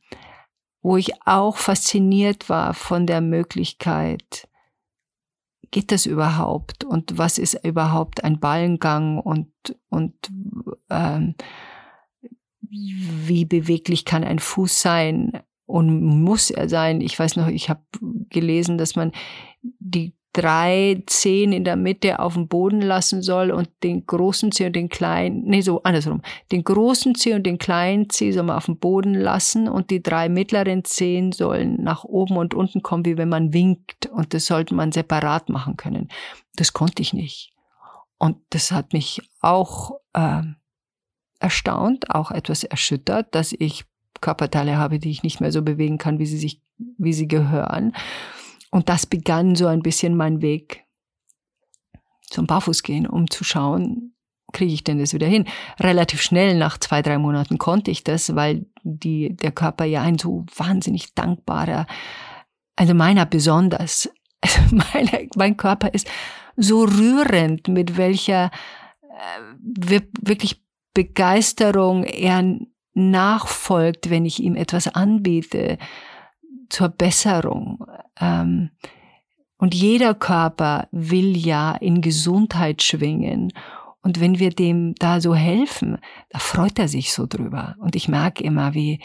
wo 0.85 0.99
ich 0.99 1.13
auch 1.25 1.57
fasziniert 1.57 2.51
war 2.51 2.75
von 2.75 3.07
der 3.07 3.23
Möglichkeit, 3.23 4.47
geht 5.75 5.91
das 5.91 6.07
überhaupt? 6.07 6.85
Und 6.85 7.19
was 7.19 7.37
ist 7.37 7.65
überhaupt 7.65 8.23
ein 8.23 8.39
Ballengang? 8.39 9.19
Und, 9.19 9.51
und 9.91 10.15
ähm, 10.89 11.35
wie 12.61 13.45
beweglich 13.45 14.05
kann 14.05 14.23
ein 14.23 14.39
Fuß 14.39 14.81
sein? 14.81 15.43
Und 15.67 16.01
muss 16.05 16.51
er 16.51 16.69
sein. 16.69 17.01
Ich 17.01 17.19
weiß 17.19 17.35
noch, 17.35 17.49
ich 17.49 17.69
habe 17.71 17.83
gelesen, 18.31 18.79
dass 18.79 18.95
man 18.95 19.11
die 19.63 20.15
drei 20.35 21.03
Zehen 21.07 21.53
in 21.53 21.65
der 21.65 21.77
Mitte 21.77 22.19
auf 22.19 22.35
dem 22.35 22.49
Boden 22.49 22.83
lassen 22.83 23.23
soll 23.23 23.53
und 23.53 23.71
den 23.83 24.05
großen 24.05 24.53
Zeh 24.53 24.67
und 24.67 24.77
den 24.77 24.89
kleinen, 24.89 25.45
nee, 25.45 25.61
so 25.61 25.83
andersrum, 25.85 26.23
den 26.51 26.65
großen 26.65 27.15
Zeh 27.15 27.35
und 27.35 27.45
den 27.45 27.57
kleinen 27.57 28.11
Zeh 28.11 28.33
soll 28.33 28.43
man 28.43 28.57
auf 28.57 28.67
dem 28.67 28.79
Boden 28.79 29.15
lassen 29.15 29.69
und 29.69 29.91
die 29.91 30.03
drei 30.03 30.29
mittleren 30.29 30.85
Zehen 30.85 31.33
sollen 31.33 31.83
nach 31.83 32.05
oben 32.05 32.37
und 32.37 32.53
unten 32.53 32.83
kommen, 32.83 33.07
wie 33.07 33.17
wenn 33.17 33.29
man 33.29 33.55
winkt 33.55 34.07
und 34.07 34.35
das 34.35 34.47
sollte 34.47 34.75
man 34.75 34.93
separat 34.93 35.49
machen 35.49 35.77
können. 35.77 36.09
Das 36.57 36.73
konnte 36.73 37.01
ich 37.01 37.15
nicht. 37.15 37.53
Und 38.19 38.39
das 38.51 38.73
hat 38.73 38.93
mich 38.93 39.23
auch 39.41 39.93
äh, 40.15 40.43
erstaunt, 41.39 42.11
auch 42.11 42.33
etwas 42.33 42.65
erschüttert, 42.65 43.35
dass 43.35 43.53
ich 43.53 43.85
Körperteile 44.21 44.79
habe, 44.79 44.99
die 44.99 45.11
ich 45.11 45.23
nicht 45.23 45.41
mehr 45.41 45.53
so 45.53 45.63
bewegen 45.63 45.99
kann, 45.99 46.19
wie 46.19 46.27
sie 46.27 46.39
sich, 46.39 46.61
wie 46.99 47.13
sie 47.13 47.29
gehören. 47.29 47.95
Und 48.75 48.89
das 48.89 49.07
begann 49.07 49.55
so 49.55 49.69
ein 49.69 49.83
bisschen 49.83 50.17
mein 50.17 50.43
Weg 50.43 50.85
zum 52.29 52.49
Barfußgehen, 52.49 53.07
um 53.07 53.31
zu 53.31 53.45
schauen, 53.45 54.17
kriege 54.53 54.75
ich 54.75 54.83
denn 54.83 54.99
das 54.99 55.15
wieder 55.15 55.29
hin? 55.29 55.47
Relativ 55.79 56.21
schnell, 56.21 56.59
nach 56.59 56.79
zwei, 56.79 57.01
drei 57.01 57.19
Monaten 57.19 57.59
konnte 57.59 57.93
ich 57.93 58.03
das, 58.03 58.35
weil 58.35 58.67
die, 58.83 59.37
der 59.37 59.53
Körper 59.53 59.85
ja 59.85 60.03
ein 60.03 60.19
so 60.19 60.45
wahnsinnig 60.57 61.15
dankbarer, 61.15 61.87
also 62.75 62.95
meiner 62.95 63.27
besonders, 63.27 64.11
also 64.41 64.61
meine, 64.93 65.29
mein 65.37 65.57
Körper 65.57 65.95
ist 65.95 66.11
so 66.57 66.83
rührend, 66.83 67.69
mit 67.69 67.97
welcher 67.97 68.51
äh, 69.63 70.01
wirklich 70.21 70.65
Begeisterung 70.95 72.03
er 72.03 72.59
nachfolgt, 72.95 74.11
wenn 74.11 74.27
ich 74.27 74.43
ihm 74.43 74.57
etwas 74.57 74.89
anbiete 74.89 75.79
zur 76.69 76.89
Besserung. 76.89 77.85
Ähm, 78.21 78.71
und 79.57 79.75
jeder 79.75 80.15
Körper 80.15 80.89
will 80.91 81.37
ja 81.37 81.75
in 81.77 82.01
Gesundheit 82.01 82.83
schwingen. 82.83 83.53
Und 84.03 84.21
wenn 84.21 84.39
wir 84.39 84.51
dem 84.51 84.95
da 84.97 85.21
so 85.21 85.35
helfen, 85.35 85.99
da 86.29 86.39
freut 86.39 86.79
er 86.79 86.89
sich 86.89 87.13
so 87.13 87.27
drüber. 87.27 87.77
Und 87.79 87.97
ich 87.97 88.09
merke 88.09 88.45
immer, 88.45 88.75
wie, 88.75 89.01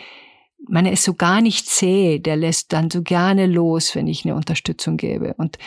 man 0.68 0.86
ist 0.86 1.04
so 1.04 1.14
gar 1.14 1.42
nicht 1.42 1.68
zäh, 1.68 2.20
der 2.20 2.36
lässt 2.36 2.74
dann 2.74 2.90
so 2.90 3.02
gerne 3.02 3.46
los, 3.46 3.96
wenn 3.96 4.08
ich 4.08 4.26
eine 4.26 4.36
Unterstützung 4.36 4.98
gebe. 4.98 5.34
Und, 5.36 5.58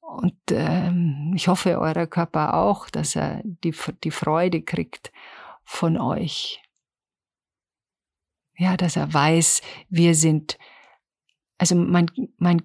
und 0.00 0.34
ähm, 0.50 1.32
ich 1.36 1.48
hoffe, 1.48 1.78
euer 1.78 2.06
Körper 2.06 2.54
auch, 2.54 2.88
dass 2.88 3.16
er 3.16 3.42
die, 3.44 3.74
die 4.02 4.10
Freude 4.10 4.62
kriegt 4.62 5.12
von 5.64 5.98
euch. 5.98 6.62
Ja, 8.56 8.76
dass 8.76 8.96
er 8.96 9.12
weiß, 9.12 9.62
wir 9.88 10.14
sind 10.14 10.58
also 11.60 11.74
mein, 11.74 12.10
mein 12.38 12.62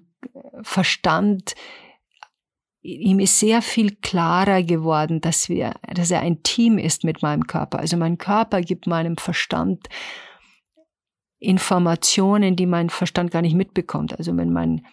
Verstand, 0.62 1.54
ihm 2.80 3.18
ist 3.18 3.38
sehr 3.38 3.60
viel 3.60 3.94
klarer 3.96 4.62
geworden, 4.62 5.20
dass 5.20 5.50
wir, 5.50 5.74
dass 5.94 6.10
er 6.10 6.20
ein 6.20 6.42
Team 6.42 6.78
ist 6.78 7.04
mit 7.04 7.20
meinem 7.20 7.46
Körper. 7.46 7.78
Also 7.78 7.98
mein 7.98 8.16
Körper 8.16 8.62
gibt 8.62 8.86
meinem 8.86 9.18
Verstand 9.18 9.88
Informationen, 11.38 12.56
die 12.56 12.64
mein 12.64 12.88
Verstand 12.88 13.30
gar 13.30 13.42
nicht 13.42 13.54
mitbekommt. 13.54 14.18
Also 14.18 14.34
wenn 14.34 14.50
mein, 14.50 14.86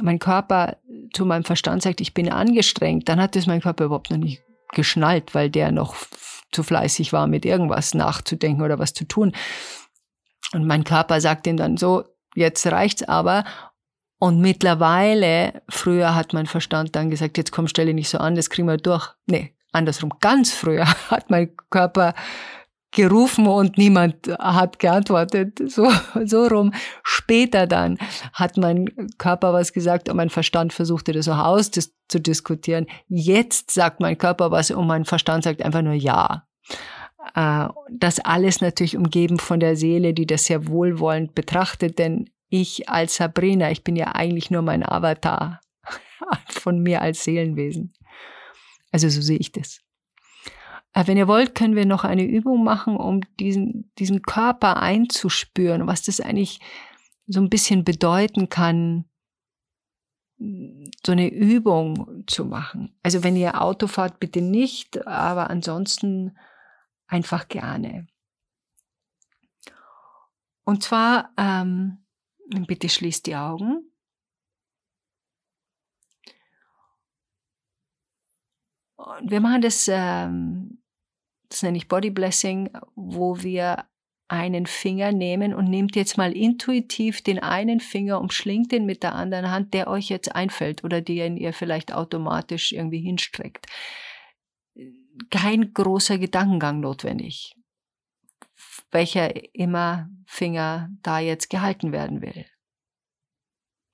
mein 0.00 0.20
Körper 0.20 0.76
zu 1.12 1.26
meinem 1.26 1.42
Verstand 1.42 1.82
sagt, 1.82 2.00
ich 2.00 2.14
bin 2.14 2.30
angestrengt, 2.30 3.08
dann 3.08 3.20
hat 3.20 3.34
das 3.34 3.48
mein 3.48 3.60
Körper 3.60 3.86
überhaupt 3.86 4.12
noch 4.12 4.18
nicht 4.18 4.44
geschnallt, 4.74 5.34
weil 5.34 5.50
der 5.50 5.72
noch 5.72 5.96
zu 6.52 6.62
fleißig 6.62 7.12
war, 7.12 7.26
mit 7.26 7.44
irgendwas 7.44 7.94
nachzudenken 7.94 8.62
oder 8.62 8.78
was 8.78 8.94
zu 8.94 9.06
tun. 9.06 9.32
Und 10.52 10.68
mein 10.68 10.84
Körper 10.84 11.20
sagt 11.20 11.48
ihm 11.48 11.56
dann 11.56 11.76
so, 11.76 12.04
jetzt 12.34 12.66
reicht's 12.66 13.02
aber. 13.02 13.44
Und 14.18 14.40
mittlerweile, 14.40 15.62
früher 15.68 16.14
hat 16.14 16.34
mein 16.34 16.46
Verstand 16.46 16.94
dann 16.94 17.10
gesagt, 17.10 17.38
jetzt 17.38 17.52
komm, 17.52 17.68
stelle 17.68 17.94
nicht 17.94 18.10
so 18.10 18.18
an, 18.18 18.34
das 18.34 18.50
kriegen 18.50 18.68
wir 18.68 18.76
durch. 18.76 19.08
Nee, 19.26 19.54
andersrum. 19.72 20.12
Ganz 20.20 20.52
früher 20.52 20.86
hat 21.10 21.30
mein 21.30 21.56
Körper 21.70 22.14
gerufen 22.92 23.46
und 23.46 23.78
niemand 23.78 24.28
hat 24.38 24.78
geantwortet. 24.78 25.60
So, 25.70 25.90
so 26.24 26.46
rum. 26.46 26.72
Später 27.02 27.66
dann 27.66 27.98
hat 28.32 28.56
mein 28.56 28.86
Körper 29.18 29.52
was 29.52 29.72
gesagt 29.72 30.08
und 30.08 30.16
mein 30.16 30.30
Verstand 30.30 30.72
versuchte 30.72 31.12
das 31.12 31.28
auch 31.28 31.38
auszudiskutieren. 31.38 32.86
Jetzt 33.08 33.70
sagt 33.70 34.00
mein 34.00 34.18
Körper 34.18 34.50
was 34.50 34.70
und 34.70 34.86
mein 34.86 35.04
Verstand 35.04 35.44
sagt 35.44 35.62
einfach 35.62 35.82
nur 35.82 35.94
ja. 35.94 36.44
Äh, 37.34 37.68
das 37.90 38.20
alles 38.20 38.60
natürlich 38.60 38.96
umgeben 38.96 39.38
von 39.38 39.60
der 39.60 39.76
Seele, 39.76 40.14
die 40.14 40.26
das 40.26 40.44
sehr 40.44 40.66
wohlwollend 40.66 41.34
betrachtet, 41.34 41.98
denn 41.98 42.30
ich 42.48 42.88
als 42.88 43.16
Sabrina, 43.16 43.70
ich 43.70 43.84
bin 43.84 43.96
ja 43.96 44.14
eigentlich 44.14 44.50
nur 44.50 44.62
mein 44.62 44.86
Avatar 44.86 45.60
von 46.48 46.82
mir 46.82 47.02
als 47.02 47.24
Seelenwesen. 47.24 47.92
Also 48.92 49.08
so 49.08 49.20
sehe 49.20 49.38
ich 49.38 49.52
das. 49.52 49.80
Äh, 50.92 51.06
wenn 51.06 51.16
ihr 51.16 51.28
wollt, 51.28 51.54
können 51.54 51.76
wir 51.76 51.86
noch 51.86 52.04
eine 52.04 52.24
Übung 52.24 52.64
machen, 52.64 52.96
um 52.96 53.20
diesen, 53.38 53.90
diesen 53.98 54.22
Körper 54.22 54.82
einzuspüren, 54.82 55.86
was 55.86 56.02
das 56.02 56.20
eigentlich 56.20 56.60
so 57.26 57.40
ein 57.40 57.50
bisschen 57.50 57.84
bedeuten 57.84 58.48
kann, 58.48 59.04
so 60.38 61.12
eine 61.12 61.28
Übung 61.28 62.24
zu 62.26 62.46
machen. 62.46 62.98
Also 63.02 63.22
wenn 63.22 63.36
ihr 63.36 63.60
Auto 63.60 63.86
fahrt, 63.86 64.18
bitte 64.20 64.40
nicht, 64.40 65.06
aber 65.06 65.50
ansonsten 65.50 66.36
einfach 67.10 67.48
gerne. 67.48 68.06
Und 70.64 70.82
zwar, 70.82 71.32
ähm, 71.36 72.04
bitte 72.66 72.88
schließt 72.88 73.26
die 73.26 73.36
Augen. 73.36 73.90
Und 78.96 79.30
wir 79.30 79.40
machen 79.40 79.62
das, 79.62 79.88
ähm, 79.88 80.82
das 81.48 81.62
nenne 81.62 81.78
ich 81.78 81.88
Body 81.88 82.10
Blessing, 82.10 82.70
wo 82.94 83.42
wir 83.42 83.86
einen 84.28 84.66
Finger 84.66 85.10
nehmen 85.10 85.54
und 85.54 85.68
nehmt 85.68 85.96
jetzt 85.96 86.16
mal 86.16 86.36
intuitiv 86.36 87.20
den 87.20 87.40
einen 87.40 87.80
Finger, 87.80 88.20
umschlingt 88.20 88.70
den 88.70 88.86
mit 88.86 89.02
der 89.02 89.16
anderen 89.16 89.50
Hand, 89.50 89.74
der 89.74 89.88
euch 89.88 90.08
jetzt 90.08 90.32
einfällt 90.36 90.84
oder 90.84 91.00
den 91.00 91.36
ihr 91.36 91.52
vielleicht 91.52 91.92
automatisch 91.92 92.70
irgendwie 92.72 93.00
hinstreckt. 93.00 93.66
Kein 95.28 95.74
großer 95.74 96.18
Gedankengang 96.18 96.80
notwendig, 96.80 97.54
welcher 98.90 99.54
immer 99.54 100.08
Finger 100.26 100.88
da 101.02 101.18
jetzt 101.18 101.50
gehalten 101.50 101.92
werden 101.92 102.22
will. 102.22 102.46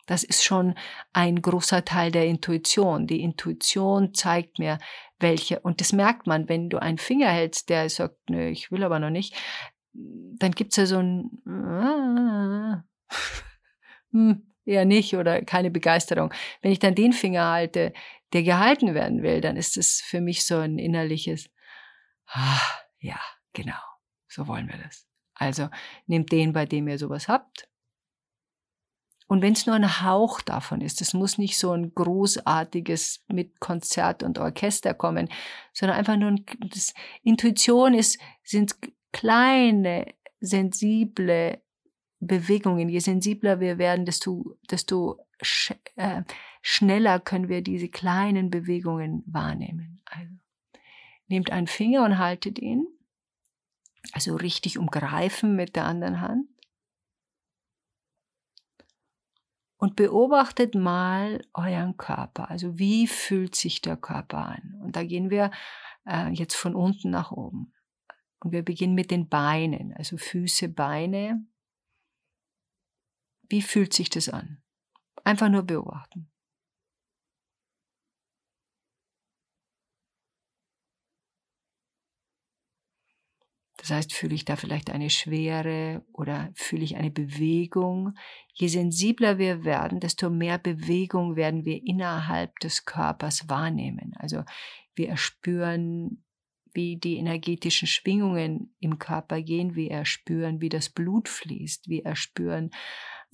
Das 0.06 0.22
ist 0.22 0.44
schon 0.44 0.74
ein 1.12 1.42
großer 1.42 1.84
Teil 1.84 2.12
der 2.12 2.26
Intuition. 2.26 3.06
Die 3.08 3.22
Intuition 3.22 4.14
zeigt 4.14 4.58
mir, 4.60 4.78
welche, 5.18 5.60
und 5.60 5.80
das 5.80 5.92
merkt 5.92 6.26
man, 6.26 6.48
wenn 6.48 6.70
du 6.70 6.80
einen 6.80 6.98
Finger 6.98 7.28
hältst, 7.28 7.68
der 7.68 7.90
sagt, 7.90 8.30
nö, 8.30 8.46
ich 8.48 8.70
will 8.70 8.84
aber 8.84 9.00
noch 9.00 9.10
nicht, 9.10 9.34
dann 9.92 10.52
gibt's 10.52 10.76
ja 10.76 10.86
so 10.86 10.98
ein 10.98 11.30
hm, 14.12 14.54
eher 14.64 14.84
nicht 14.84 15.16
oder 15.16 15.42
keine 15.42 15.70
Begeisterung. 15.70 16.32
Wenn 16.60 16.72
ich 16.72 16.78
dann 16.78 16.94
den 16.94 17.12
Finger 17.12 17.50
halte, 17.50 17.92
der 18.32 18.42
gehalten 18.42 18.94
werden 18.94 19.22
will, 19.22 19.40
dann 19.40 19.56
ist 19.56 19.76
es 19.76 20.00
für 20.00 20.20
mich 20.20 20.44
so 20.44 20.58
ein 20.58 20.78
innerliches, 20.78 21.50
ah, 22.26 22.60
ja, 22.98 23.20
genau, 23.52 23.80
so 24.28 24.46
wollen 24.46 24.68
wir 24.68 24.78
das. 24.78 25.06
Also 25.34 25.68
nehmt 26.06 26.32
den, 26.32 26.52
bei 26.52 26.64
dem 26.66 26.88
ihr 26.88 26.98
sowas 26.98 27.28
habt, 27.28 27.68
und 29.28 29.42
wenn 29.42 29.54
es 29.54 29.66
nur 29.66 29.74
ein 29.74 30.02
Hauch 30.02 30.40
davon 30.40 30.80
ist, 30.80 31.00
es 31.00 31.12
muss 31.12 31.36
nicht 31.36 31.58
so 31.58 31.72
ein 31.72 31.92
großartiges 31.94 33.24
mit 33.26 33.58
Konzert 33.58 34.22
und 34.22 34.38
Orchester 34.38 34.94
kommen, 34.94 35.28
sondern 35.72 35.98
einfach 35.98 36.16
nur 36.16 36.30
ein, 36.30 36.44
das, 36.72 36.94
Intuition 37.22 37.92
ist, 37.94 38.20
sind 38.44 38.76
kleine, 39.12 40.14
sensible 40.38 41.60
Bewegungen. 42.20 42.88
Je 42.88 43.00
sensibler 43.00 43.58
wir 43.58 43.78
werden, 43.78 44.06
desto, 44.06 44.56
desto 44.70 45.25
sch, 45.42 45.74
äh, 45.96 46.22
schneller 46.62 47.20
können 47.20 47.48
wir 47.48 47.62
diese 47.62 47.88
kleinen 47.88 48.50
Bewegungen 48.50 49.22
wahrnehmen. 49.26 50.02
Also, 50.06 50.32
nehmt 51.28 51.50
einen 51.50 51.66
Finger 51.66 52.04
und 52.04 52.18
haltet 52.18 52.58
ihn. 52.58 52.86
Also 54.12 54.36
richtig 54.36 54.78
umgreifen 54.78 55.56
mit 55.56 55.74
der 55.74 55.84
anderen 55.84 56.20
Hand. 56.20 56.46
und 59.78 59.96
beobachtet 59.96 60.74
mal 60.74 61.44
euren 61.52 61.96
Körper. 61.96 62.50
Also 62.50 62.78
wie 62.78 63.06
fühlt 63.06 63.54
sich 63.54 63.82
der 63.82 63.96
Körper 63.96 64.38
an? 64.38 64.80
Und 64.82 64.96
da 64.96 65.04
gehen 65.04 65.30
wir 65.30 65.50
äh, 66.06 66.30
jetzt 66.30 66.54
von 66.54 66.74
unten 66.74 67.10
nach 67.10 67.30
oben. 67.30 67.72
Und 68.40 68.52
wir 68.52 68.62
beginnen 68.62 68.94
mit 68.94 69.10
den 69.10 69.28
Beinen, 69.28 69.92
also 69.94 70.16
Füße, 70.16 70.68
Beine. 70.68 71.46
Wie 73.48 73.62
fühlt 73.62 73.92
sich 73.92 74.10
das 74.10 74.28
an? 74.28 74.62
Einfach 75.26 75.48
nur 75.48 75.64
beobachten. 75.64 76.30
Das 83.76 83.90
heißt, 83.90 84.12
fühle 84.14 84.36
ich 84.36 84.44
da 84.44 84.54
vielleicht 84.54 84.90
eine 84.90 85.10
Schwere 85.10 86.04
oder 86.12 86.50
fühle 86.54 86.84
ich 86.84 86.96
eine 86.96 87.10
Bewegung? 87.10 88.14
Je 88.54 88.68
sensibler 88.68 89.38
wir 89.38 89.64
werden, 89.64 89.98
desto 89.98 90.30
mehr 90.30 90.58
Bewegung 90.58 91.34
werden 91.34 91.64
wir 91.64 91.84
innerhalb 91.84 92.56
des 92.60 92.84
Körpers 92.84 93.48
wahrnehmen. 93.48 94.14
Also 94.18 94.44
wir 94.94 95.08
erspüren, 95.08 96.24
wie 96.76 96.96
die 96.96 97.16
energetischen 97.16 97.88
Schwingungen 97.88 98.74
im 98.78 98.98
Körper 98.98 99.42
gehen, 99.42 99.74
wir 99.74 99.90
erspüren, 99.90 100.60
wie 100.60 100.68
das 100.68 100.88
Blut 100.90 101.28
fließt, 101.28 101.88
wir 101.88 102.04
erspüren 102.04 102.70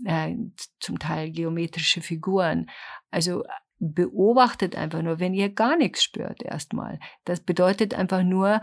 äh, 0.05 0.35
zum 0.81 0.99
Teil 0.99 1.31
geometrische 1.31 2.01
Figuren. 2.01 2.71
Also 3.11 3.45
beobachtet 3.79 4.77
einfach 4.77 5.03
nur, 5.03 5.19
wenn 5.19 5.35
ihr 5.35 5.49
gar 5.49 5.77
nichts 5.77 6.05
spürt 6.05 6.41
erstmal. 6.43 7.01
Das 7.25 7.41
bedeutet 7.41 7.95
einfach 7.95 8.23
nur, 8.23 8.61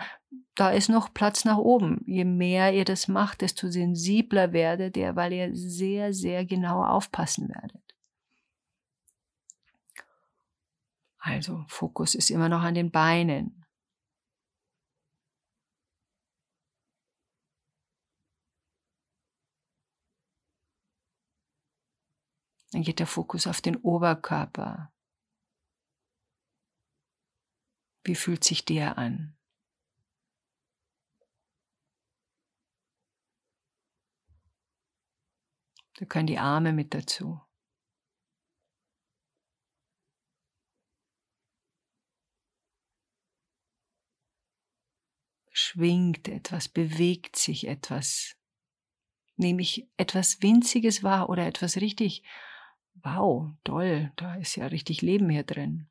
da 0.55 0.71
ist 0.71 0.89
noch 0.89 1.13
Platz 1.13 1.43
nach 1.43 1.57
oben. 1.57 2.01
Je 2.05 2.23
mehr 2.23 2.73
ihr 2.73 2.85
das 2.85 3.09
macht, 3.09 3.41
desto 3.41 3.69
sensibler 3.69 4.53
werdet 4.53 4.95
ihr, 4.95 5.15
weil 5.17 5.33
ihr 5.33 5.53
sehr, 5.53 6.13
sehr 6.13 6.45
genau 6.45 6.83
aufpassen 6.83 7.49
werdet. 7.49 7.83
Also 11.17 11.65
Fokus 11.67 12.15
ist 12.15 12.29
immer 12.29 12.47
noch 12.47 12.61
an 12.61 12.75
den 12.75 12.91
Beinen. 12.91 13.58
Dann 22.71 22.83
geht 22.83 22.99
der 22.99 23.07
Fokus 23.07 23.47
auf 23.47 23.61
den 23.61 23.77
Oberkörper. 23.77 24.91
Wie 28.03 28.15
fühlt 28.15 28.43
sich 28.43 28.65
der 28.65 28.97
an? 28.97 29.35
Da 35.99 36.05
können 36.05 36.27
die 36.27 36.39
Arme 36.39 36.71
mit 36.71 36.93
dazu. 36.93 37.41
Schwingt 45.51 46.29
etwas, 46.29 46.69
bewegt 46.69 47.35
sich 47.35 47.67
etwas. 47.67 48.37
Nehme 49.35 49.61
ich 49.61 49.89
etwas 49.97 50.41
Winziges 50.41 51.03
wahr 51.03 51.29
oder 51.29 51.45
etwas 51.45 51.77
richtig, 51.77 52.23
wow, 53.03 53.51
toll, 53.63 54.11
da 54.15 54.35
ist 54.35 54.55
ja 54.55 54.67
richtig 54.67 55.01
Leben 55.01 55.29
hier 55.29 55.43
drin. 55.43 55.89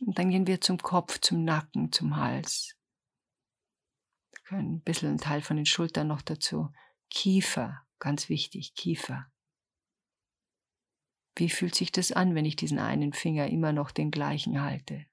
Und 0.00 0.18
dann 0.18 0.30
gehen 0.30 0.46
wir 0.46 0.60
zum 0.60 0.78
Kopf, 0.78 1.20
zum 1.20 1.44
Nacken, 1.44 1.92
zum 1.92 2.16
Hals. 2.16 2.76
Wir 4.30 4.40
können 4.44 4.76
ein 4.76 4.80
bisschen 4.80 5.12
ein 5.12 5.18
Teil 5.18 5.42
von 5.42 5.56
den 5.56 5.66
Schultern 5.66 6.08
noch 6.08 6.22
dazu. 6.22 6.72
Kiefer, 7.10 7.82
ganz 7.98 8.28
wichtig, 8.28 8.74
Kiefer. 8.74 9.30
Wie 11.38 11.48
fühlt 11.48 11.74
sich 11.74 11.92
das 11.92 12.12
an, 12.12 12.34
wenn 12.34 12.44
ich 12.44 12.56
diesen 12.56 12.78
einen 12.80 13.12
Finger 13.12 13.46
immer 13.46 13.72
noch 13.72 13.92
den 13.92 14.10
gleichen 14.10 14.60
halte? 14.60 15.06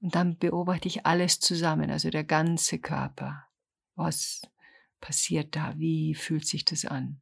Und 0.00 0.14
dann 0.14 0.38
beobachte 0.38 0.88
ich 0.88 1.06
alles 1.06 1.40
zusammen, 1.40 1.90
also 1.90 2.10
der 2.10 2.24
ganze 2.24 2.78
Körper. 2.78 3.46
Was 3.96 4.42
passiert 5.00 5.56
da? 5.56 5.74
Wie 5.78 6.14
fühlt 6.14 6.46
sich 6.46 6.64
das 6.64 6.84
an? 6.84 7.20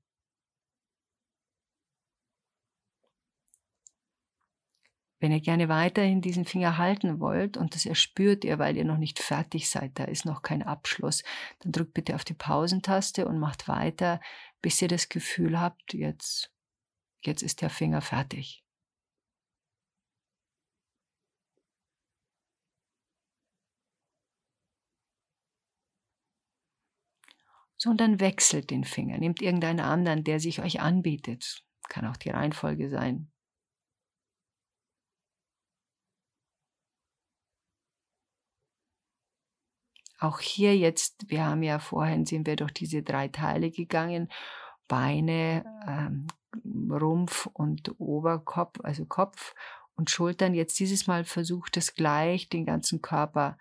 Wenn 5.19 5.33
ihr 5.33 5.41
gerne 5.41 5.69
weiterhin 5.69 6.21
diesen 6.21 6.45
Finger 6.45 6.77
halten 6.77 7.21
wollt 7.21 7.57
und 7.57 7.75
das 7.75 7.87
erspürt 7.87 8.45
ihr, 8.45 8.59
weil 8.59 8.77
ihr 8.77 8.85
noch 8.85 8.99
nicht 8.99 9.19
fertig 9.19 9.71
seid, 9.71 9.99
da 9.99 10.05
ist 10.05 10.27
noch 10.27 10.43
kein 10.43 10.63
Abschluss, 10.63 11.25
dann 11.61 11.73
drückt 11.73 11.95
bitte 11.95 12.15
auf 12.15 12.25
die 12.25 12.35
Pausentaste 12.35 13.27
und 13.27 13.39
macht 13.39 13.67
weiter, 13.67 14.21
bis 14.61 14.83
ihr 14.83 14.89
das 14.89 15.09
Gefühl 15.09 15.59
habt, 15.59 15.95
jetzt, 15.95 16.53
jetzt 17.23 17.43
ist 17.43 17.63
der 17.63 17.71
Finger 17.71 18.03
fertig. 18.03 18.66
So, 27.87 27.91
und 27.93 28.01
dann 28.01 28.19
wechselt 28.19 28.71
den 28.71 28.83
Finger, 28.83 29.17
nehmt 29.17 29.41
irgendeinen 29.41 29.79
anderen, 29.79 30.25
der 30.25 30.41
sich 30.41 30.61
euch 30.61 30.81
anbietet. 30.81 31.63
Kann 31.89 32.05
auch 32.05 32.17
die 32.17 32.31
Reihenfolge 32.31 32.91
sein. 32.91 33.31
Auch 40.19 40.41
hier 40.41 40.77
jetzt, 40.77 41.31
wir 41.31 41.45
haben 41.45 41.63
ja 41.63 41.79
vorhin, 41.79 42.27
sind 42.27 42.49
wir 42.49 42.57
durch 42.57 42.73
diese 42.73 43.05
drei 43.05 43.29
Teile 43.29 43.71
gegangen, 43.71 44.33
Beine, 44.89 45.65
ähm, 45.87 46.27
Rumpf 46.91 47.47
und 47.47 48.01
Oberkopf, 48.01 48.81
also 48.83 49.05
Kopf 49.05 49.55
und 49.95 50.11
Schultern. 50.11 50.55
Jetzt 50.55 50.81
dieses 50.81 51.07
Mal 51.07 51.25
versucht 51.25 51.77
es 51.77 51.95
gleich, 51.95 52.49
den 52.49 52.67
ganzen 52.67 53.01
Körper 53.01 53.59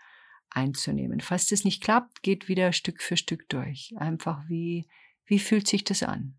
einzunehmen. 0.56 1.22
Falls 1.22 1.48
das 1.48 1.64
nicht 1.64 1.84
klappt, 1.84 2.24
geht 2.24 2.48
wieder 2.48 2.74
Stück 2.74 3.02
für 3.02 3.18
Stück 3.18 3.48
durch. 3.50 3.94
Einfach 3.98 4.48
wie, 4.48 4.88
wie 5.26 5.40
fühlt 5.40 5.68
sich 5.68 5.84
das 5.84 6.04
an? 6.04 6.38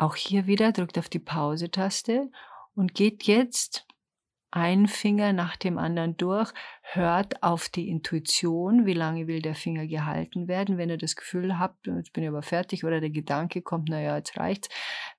Auch 0.00 0.16
hier 0.16 0.46
wieder 0.46 0.72
drückt 0.72 0.96
auf 0.96 1.10
die 1.10 1.18
Pause-Taste 1.18 2.30
und 2.74 2.94
geht 2.94 3.24
jetzt 3.24 3.86
ein 4.52 4.88
Finger 4.88 5.32
nach 5.32 5.56
dem 5.56 5.78
anderen 5.78 6.16
durch, 6.16 6.52
hört 6.82 7.42
auf 7.42 7.68
die 7.68 7.88
Intuition, 7.88 8.84
wie 8.84 8.94
lange 8.94 9.28
will 9.28 9.42
der 9.42 9.54
Finger 9.54 9.86
gehalten 9.86 10.48
werden. 10.48 10.76
Wenn 10.76 10.90
ihr 10.90 10.98
das 10.98 11.14
Gefühl 11.14 11.58
habt, 11.58 11.86
jetzt 11.86 12.12
bin 12.12 12.24
ich 12.24 12.28
aber 12.28 12.42
fertig 12.42 12.84
oder 12.84 13.00
der 13.00 13.10
Gedanke 13.10 13.62
kommt, 13.62 13.88
naja, 13.88 14.16
jetzt 14.16 14.36
reicht's, 14.36 14.68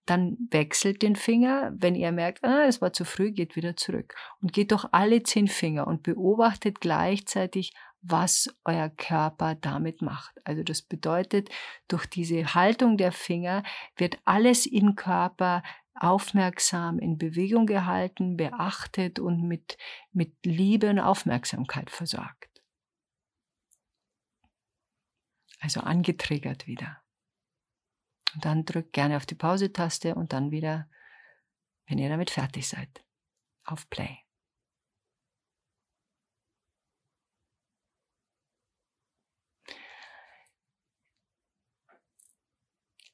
dann 0.06 0.38
wechselt 0.50 1.02
den 1.02 1.16
Finger. 1.16 1.72
Wenn 1.76 1.96
ihr 1.96 2.12
merkt, 2.12 2.44
ah, 2.44 2.66
es 2.68 2.82
war 2.82 2.92
zu 2.92 3.06
früh, 3.06 3.32
geht 3.32 3.56
wieder 3.56 3.78
zurück 3.78 4.16
und 4.42 4.52
geht 4.52 4.72
durch 4.72 4.86
alle 4.92 5.24
zehn 5.24 5.48
Finger 5.48 5.88
und 5.88 6.04
beobachtet 6.04 6.82
gleichzeitig 6.82 7.74
was 8.02 8.50
euer 8.66 8.90
Körper 8.90 9.56
damit 9.56 10.02
macht. 10.02 10.36
Also 10.44 10.64
das 10.64 10.82
bedeutet, 10.82 11.50
durch 11.88 12.08
diese 12.08 12.56
Haltung 12.56 12.98
der 12.98 13.12
Finger 13.12 13.64
wird 13.96 14.18
alles 14.26 14.66
im 14.66 14.96
Körper 14.96 15.62
aufmerksam 16.02 16.98
in 16.98 17.18
Bewegung 17.18 17.68
gehalten, 17.68 18.36
beachtet 18.36 19.20
und 19.20 19.48
mit, 19.48 19.78
mit 20.12 20.36
Liebe 20.44 20.90
und 20.90 21.00
Aufmerksamkeit 21.00 21.92
versorgt. 21.92 22.64
Also 25.60 25.82
angetriggert 25.82 26.66
wieder. 26.66 27.04
Und 28.34 28.46
dann 28.46 28.66
drückt 28.66 28.94
gerne 28.94 29.18
auf 29.18 29.28
die 29.28 29.36
Pause-Taste 29.36 30.16
und 30.16 30.34
dann 30.34 30.50
wieder, 30.50 30.90
wenn 31.86 32.00
ihr 32.00 32.10
damit 32.10 32.32
fertig 32.32 32.68
seid, 32.68 33.06
auf 33.64 33.88
Play. 33.90 34.18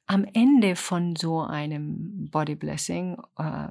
Am 0.08 0.24
Ende 0.32 0.74
von 0.74 1.14
so 1.16 1.42
einem 1.42 2.28
Body 2.30 2.54
Blessing 2.54 3.18
äh, 3.36 3.68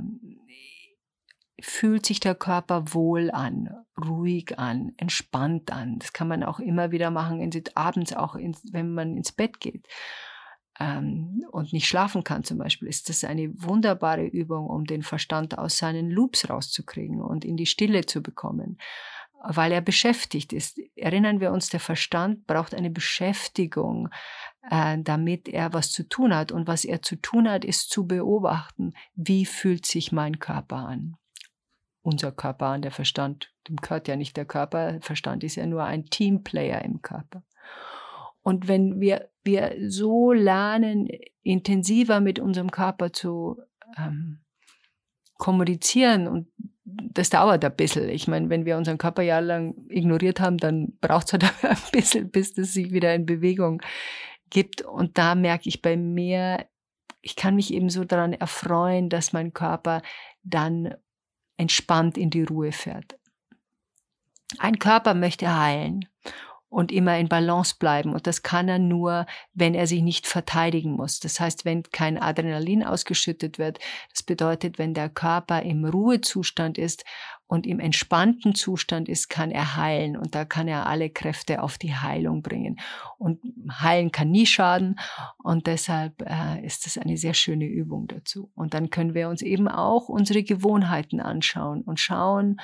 fühlt 1.60 2.06
sich 2.06 2.20
der 2.20 2.36
Körper 2.36 2.94
wohl 2.94 3.32
an, 3.32 3.70
ruhig 4.00 4.58
an, 4.60 4.94
entspannt 4.98 5.72
an. 5.72 5.98
Das 5.98 6.14
kann 6.14 6.28
man 6.28 6.44
auch 6.44 6.60
immer 6.60 6.92
wieder 6.92 7.10
machen, 7.10 7.52
abends 7.74 8.14
auch, 8.14 8.36
ins, 8.36 8.62
wenn 8.72 8.94
man 8.94 9.18
ins 9.18 9.32
Bett 9.32 9.60
geht 9.60 9.88
ähm, 10.80 11.44
und 11.52 11.74
nicht 11.74 11.88
schlafen 11.88 12.24
kann 12.24 12.44
zum 12.44 12.60
Beispiel, 12.60 12.88
ist 12.88 13.10
das 13.10 13.24
eine 13.24 13.52
wunderbare 13.64 14.26
Übung, 14.26 14.68
um 14.68 14.86
den 14.86 15.02
Verstand 15.02 15.58
aus 15.58 15.80
seinen 15.80 16.12
Loops 16.12 16.48
rauszukriegen 16.48 17.20
und 17.20 17.46
in 17.46 17.58
die 17.58 17.66
Stille 17.66 18.06
zu 18.06 18.22
bekommen 18.22 18.78
weil 19.44 19.72
er 19.72 19.82
beschäftigt 19.82 20.54
ist. 20.54 20.80
Erinnern 20.96 21.40
wir 21.40 21.52
uns, 21.52 21.70
der 21.70 21.80
Verstand 21.80 22.48
braucht 22.48 22.74
eine 22.74 22.90
Beschäftigung, 22.90 24.10
äh, 24.70 24.98
damit 25.02 25.48
er 25.48 25.74
was 25.74 25.92
zu 25.92 26.08
tun 26.08 26.36
hat. 26.36 26.52
Und 26.52 26.68
was 26.68 26.86
er 26.86 27.02
zu 27.02 27.16
tun 27.16 27.50
hat, 27.50 27.66
ist 27.66 27.90
zu 27.90 28.08
beobachten, 28.08 28.94
wie 29.16 29.46
fühlt 29.46 29.86
sich 29.86 30.12
mein 30.12 30.40
Körper 30.40 30.78
an. 30.78 31.18
Unser 32.02 32.32
Körper 32.32 32.68
an, 32.68 32.82
der 32.82 32.92
Verstand, 32.92 33.54
dem 33.68 33.78
gehört 33.78 34.08
ja 34.08 34.16
nicht 34.16 34.38
der 34.38 34.46
Körper, 34.46 35.00
Verstand 35.02 35.44
ist 35.44 35.56
ja 35.56 35.66
nur 35.66 35.84
ein 35.84 36.06
Teamplayer 36.06 36.84
im 36.84 37.02
Körper. 37.02 37.44
Und 38.42 38.70
wenn 38.70 39.02
wir, 39.02 39.30
wir 39.44 39.76
so 39.90 40.32
lernen, 40.32 41.10
intensiver 41.44 42.22
mit 42.22 42.40
unserem 42.40 42.72
Körper 42.72 43.12
zu 43.12 43.60
ähm, 43.98 44.40
kommunizieren 45.38 46.28
und 46.28 46.48
das 46.86 47.30
dauert 47.30 47.66
ein 47.66 47.76
bisschen. 47.76 48.08
Ich 48.08 48.30
meine, 48.30 48.50
wenn 48.50 48.66
wir 48.66 48.78
unseren 48.78 48.98
Körper 48.98 49.22
jahrelang 49.22 49.76
ignoriert 49.90 50.40
haben, 50.40 50.58
dann 50.58 50.94
braucht 51.02 51.28
es 51.28 51.34
halt 51.34 51.44
ein 51.64 51.78
bisschen, 51.92 52.32
bis 52.32 52.54
das 52.54 52.72
sich 52.72 52.94
wieder 52.94 53.14
in 53.14 53.26
Bewegung 53.26 53.82
gibt. 54.50 54.82
Und 54.82 55.18
da 55.18 55.36
merke 55.36 55.70
ich 55.70 55.82
bei 55.82 55.98
mir, 55.98 56.66
ich 57.22 57.36
kann 57.36 57.56
mich 57.56 57.74
eben 57.74 57.90
so 57.90 58.04
daran 58.04 58.34
erfreuen, 58.34 59.10
dass 59.10 59.34
mein 59.34 59.54
Körper 59.54 60.02
dann 60.44 60.96
entspannt 61.58 62.18
in 62.18 62.30
die 62.30 62.44
Ruhe 62.44 62.72
fährt. 62.72 63.18
Ein 64.60 64.80
Körper 64.80 65.14
möchte 65.14 65.58
heilen 65.58 66.08
und 66.70 66.92
immer 66.92 67.18
in 67.18 67.30
Balance 67.30 67.76
bleiben. 67.80 68.14
Und 68.14 68.28
das 68.28 68.44
kann 68.44 68.68
er 68.70 68.80
nur, 68.80 69.26
wenn 69.54 69.74
er 69.74 69.88
sich 69.88 70.02
nicht 70.02 70.28
verteidigen 70.28 70.92
muss. 70.92 71.20
Das 71.20 71.40
heißt, 71.40 71.66
wenn 71.66 71.84
kein 71.84 72.18
Adrenalin 72.18 72.84
ausgeschüttet 72.84 73.58
wird, 73.58 73.80
das 74.12 74.24
bedeutet, 74.24 74.78
wenn 74.78 74.94
der 74.94 75.10
Körper 75.10 75.62
im 75.64 75.86
Ruhezustand 75.86 76.78
ist 76.78 77.04
und 77.48 77.66
im 77.66 77.80
entspannten 77.80 78.56
Zustand 78.56 79.08
ist, 79.08 79.30
kann 79.30 79.52
er 79.52 79.78
heilen 79.78 80.18
und 80.18 80.36
da 80.36 80.44
kann 80.44 80.68
er 80.68 80.86
alle 80.86 81.10
Kräfte 81.10 81.64
auf 81.64 81.78
die 81.78 81.96
Heilung 81.96 82.42
bringen. 82.42 82.80
Und 83.18 83.40
heilen 83.72 84.12
kann 84.12 84.30
nie 84.30 84.46
schaden 84.46 85.00
und 85.42 85.66
deshalb 85.66 86.22
äh, 86.22 86.66
ist 86.66 86.86
das 86.86 86.98
eine 86.98 87.18
sehr 87.18 87.34
schöne 87.34 87.66
Übung 87.66 88.08
dazu. 88.08 88.52
Und 88.54 88.74
dann 88.74 88.90
können 88.90 89.14
wir 89.14 89.30
uns 89.30 89.42
eben 89.42 89.70
auch 89.70 90.10
unsere 90.10 90.44
Gewohnheiten 90.44 91.22
anschauen 91.22 91.82
und 91.82 92.00
schauen, 92.00 92.60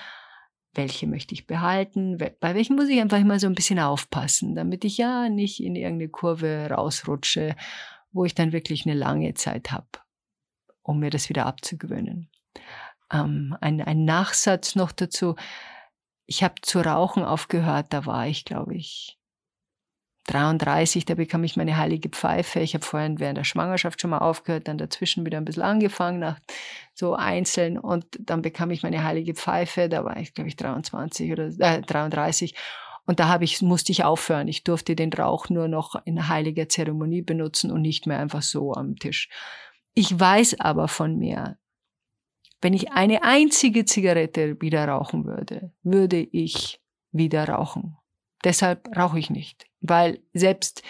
welche 0.74 1.08
möchte 1.08 1.34
ich 1.34 1.48
behalten, 1.48 2.18
bei 2.18 2.56
welchen 2.56 2.76
muss 2.76 2.90
ich 2.90 3.00
einfach 3.00 3.20
immer 3.20 3.40
so 3.40 3.48
ein 3.48 3.56
bisschen 3.56 3.80
aufpassen, 3.80 4.56
damit 4.56 4.84
ich 4.84 4.98
ja 4.98 5.30
nicht 5.30 5.62
in 5.62 5.76
irgendeine 5.76 6.10
Kurve 6.10 6.68
rausrutsche, 6.72 7.56
wo 8.12 8.26
ich 8.26 8.36
dann 8.36 8.52
wirklich 8.52 8.86
eine 8.86 8.96
lange 8.96 9.34
Zeit 9.36 9.72
habe, 9.72 9.88
um 10.82 11.00
mir 11.00 11.10
das 11.10 11.30
wieder 11.30 11.46
abzugewöhnen. 11.46 12.30
Ähm, 13.14 13.56
ein, 13.62 13.82
ein 13.82 14.06
Nachsatz 14.06 14.76
noch 14.76 14.92
dazu. 14.92 15.36
Ich 16.26 16.44
habe 16.44 16.56
zu 16.62 16.80
rauchen 16.80 17.24
aufgehört, 17.24 17.88
da 17.92 18.06
war 18.06 18.28
ich, 18.28 18.46
glaube 18.46 18.76
ich, 18.76 19.20
33, 20.28 21.04
da 21.04 21.16
bekam 21.16 21.44
ich 21.44 21.58
meine 21.58 21.78
heilige 21.78 22.10
Pfeife. 22.10 22.62
Ich 22.62 22.74
habe 22.74 22.86
vorhin 22.86 23.20
während 23.20 23.38
der 23.38 23.44
Schwangerschaft 23.44 24.00
schon 24.00 24.12
mal 24.12 24.20
aufgehört, 24.20 24.68
dann 24.70 24.78
dazwischen 24.78 25.26
wieder 25.26 25.38
ein 25.38 25.46
bisschen 25.46 25.64
angefangen, 25.64 26.20
nach 26.20 26.40
so 26.94 27.14
einzeln 27.14 27.78
und 27.78 28.06
dann 28.20 28.42
bekam 28.42 28.72
ich 28.72 28.84
meine 28.84 29.04
heilige 29.04 29.34
Pfeife. 29.34 29.90
Da 29.90 30.06
war 30.06 30.18
ich, 30.18 30.34
glaube 30.34 30.48
ich, 30.48 30.56
23 30.56 31.32
oder 31.32 31.48
äh, 31.60 31.82
33. 31.82 32.56
Und 33.06 33.20
da 33.20 33.28
habe 33.28 33.44
ich, 33.44 33.62
musste 33.62 33.92
ich 33.92 34.06
aufhören. 34.06 34.48
Ich 34.48 34.64
durfte 34.64 34.96
den 34.96 35.12
Rauch 35.12 35.50
nur 35.50 35.68
noch 35.68 35.96
in 36.06 36.30
heiliger 36.30 36.70
Zeremonie 36.70 37.22
benutzen 37.22 37.70
und 37.70 37.82
nicht 37.82 38.08
mehr 38.08 38.20
einfach 38.20 38.42
so 38.42 38.74
am 38.74 38.96
Tisch. 38.96 39.28
Ich 39.94 40.18
weiß 40.18 40.62
aber 40.62 40.88
von 40.88 41.18
mir, 41.18 41.58
wenn 42.64 42.74
ich 42.74 42.94
eine 42.94 43.24
einzige 43.24 43.84
Zigarette 43.84 44.60
wieder 44.62 44.88
rauchen 44.88 45.26
würde, 45.26 45.72
würde 45.84 46.22
ich 46.22 46.82
wieder 47.12 47.48
rauchen. 47.50 47.98
Deshalb 48.44 48.96
rauche 48.96 49.20
ich 49.20 49.30
nicht, 49.30 49.68
weil 49.82 50.22
selbst 50.34 50.82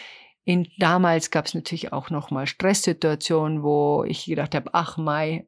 in 0.45 0.67
damals 0.77 1.31
gab 1.31 1.45
es 1.45 1.53
natürlich 1.53 1.91
auch 1.91 2.09
noch 2.09 2.29
mal 2.29 2.47
Stresssituationen, 2.47 3.63
wo 3.63 4.03
ich 4.03 4.25
gedacht 4.25 4.53
habe, 4.55 4.69
ach 4.73 4.97
Mai, 4.97 5.47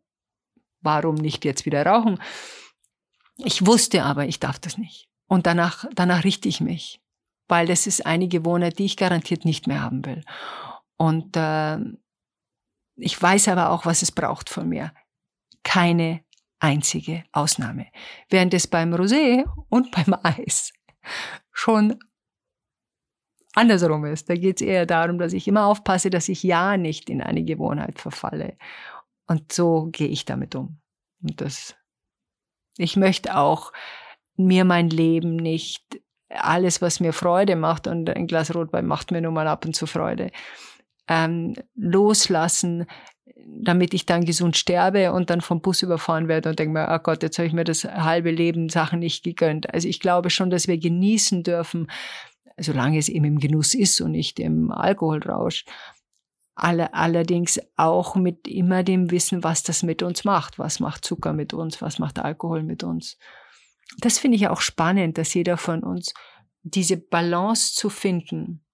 warum 0.81 1.15
nicht 1.15 1.45
jetzt 1.45 1.65
wieder 1.65 1.85
rauchen? 1.85 2.19
Ich 3.37 3.65
wusste 3.65 4.03
aber, 4.03 4.25
ich 4.25 4.39
darf 4.39 4.57
das 4.57 4.77
nicht. 4.77 5.07
Und 5.27 5.45
danach, 5.45 5.85
danach 5.93 6.23
richte 6.23 6.47
ich 6.47 6.61
mich, 6.61 7.01
weil 7.47 7.67
das 7.67 7.87
ist 7.87 8.05
eine 8.05 8.27
Gewohnheit, 8.27 8.79
die 8.79 8.85
ich 8.85 8.97
garantiert 8.97 9.45
nicht 9.45 9.67
mehr 9.67 9.81
haben 9.81 10.05
will. 10.05 10.23
Und 10.97 11.35
äh, 11.35 11.77
ich 12.95 13.21
weiß 13.21 13.49
aber 13.49 13.71
auch, 13.71 13.85
was 13.85 14.01
es 14.01 14.11
braucht 14.11 14.49
von 14.49 14.69
mir. 14.69 14.91
Keine 15.65 16.23
einzige 16.59 17.25
Ausnahme. 17.33 17.87
Während 18.29 18.53
es 18.53 18.67
beim 18.67 18.93
Rosé 18.93 19.43
und 19.67 19.91
beim 19.91 20.15
Eis 20.23 20.71
schon 21.51 21.99
andersrum 23.55 24.05
ist. 24.05 24.29
Da 24.29 24.35
geht 24.35 24.61
es 24.61 24.67
eher 24.67 24.85
darum, 24.85 25.17
dass 25.17 25.33
ich 25.33 25.47
immer 25.47 25.65
aufpasse, 25.65 26.09
dass 26.09 26.29
ich 26.29 26.43
ja 26.43 26.77
nicht 26.77 27.09
in 27.09 27.21
eine 27.21 27.43
Gewohnheit 27.43 27.99
verfalle. 27.99 28.57
Und 29.27 29.51
so 29.51 29.89
gehe 29.91 30.07
ich 30.07 30.25
damit 30.25 30.55
um. 30.55 30.79
Und 31.23 31.41
das, 31.41 31.75
ich 32.77 32.95
möchte 32.97 33.35
auch 33.35 33.71
mir 34.35 34.65
mein 34.65 34.89
Leben 34.89 35.37
nicht 35.37 36.01
alles, 36.29 36.81
was 36.81 36.99
mir 36.99 37.13
Freude 37.13 37.55
macht, 37.55 37.87
und 37.87 38.09
ein 38.09 38.27
Glas 38.27 38.53
Rotwein 38.53 38.85
macht 38.85 39.11
mir 39.11 39.21
nun 39.21 39.33
mal 39.33 39.47
ab 39.47 39.65
und 39.65 39.75
zu 39.75 39.87
Freude, 39.87 40.31
ähm, 41.07 41.55
loslassen, 41.75 42.85
damit 43.35 43.93
ich 43.93 44.05
dann 44.05 44.25
gesund 44.25 44.55
sterbe 44.57 45.11
und 45.11 45.29
dann 45.29 45.41
vom 45.41 45.61
Bus 45.61 45.81
überfahren 45.81 46.27
werde 46.27 46.49
und 46.49 46.59
denke 46.59 46.73
mir, 46.73 46.87
oh 46.91 46.99
Gott, 46.99 47.23
jetzt 47.23 47.37
habe 47.37 47.47
ich 47.47 47.53
mir 47.53 47.63
das 47.63 47.83
halbe 47.83 48.31
Leben 48.31 48.69
Sachen 48.69 48.99
nicht 48.99 49.23
gegönnt. 49.23 49.73
Also 49.73 49.87
ich 49.87 49.99
glaube 49.99 50.29
schon, 50.29 50.49
dass 50.49 50.67
wir 50.67 50.77
genießen 50.77 51.43
dürfen, 51.43 51.87
solange 52.57 52.97
es 52.97 53.09
eben 53.09 53.25
im 53.25 53.39
Genuss 53.39 53.73
ist 53.73 53.99
und 54.01 54.11
nicht 54.11 54.39
im 54.39 54.71
Alkoholrausch. 54.71 55.65
Alle, 56.53 56.93
allerdings 56.93 57.59
auch 57.75 58.15
mit 58.15 58.47
immer 58.47 58.83
dem 58.83 59.11
Wissen, 59.11 59.43
was 59.43 59.63
das 59.63 59.83
mit 59.83 60.03
uns 60.03 60.23
macht. 60.23 60.57
Was 60.57 60.79
macht 60.79 61.03
Zucker 61.03 61.33
mit 61.33 61.53
uns? 61.53 61.81
Was 61.81 61.99
macht 61.99 62.19
Alkohol 62.19 62.63
mit 62.63 62.83
uns? 62.83 63.17
Das 63.99 64.17
finde 64.19 64.37
ich 64.37 64.47
auch 64.47 64.61
spannend, 64.61 65.17
dass 65.17 65.33
jeder 65.33 65.57
von 65.57 65.83
uns 65.83 66.13
diese 66.63 66.97
Balance 66.97 67.73
zu 67.75 67.89
finden, 67.89 68.64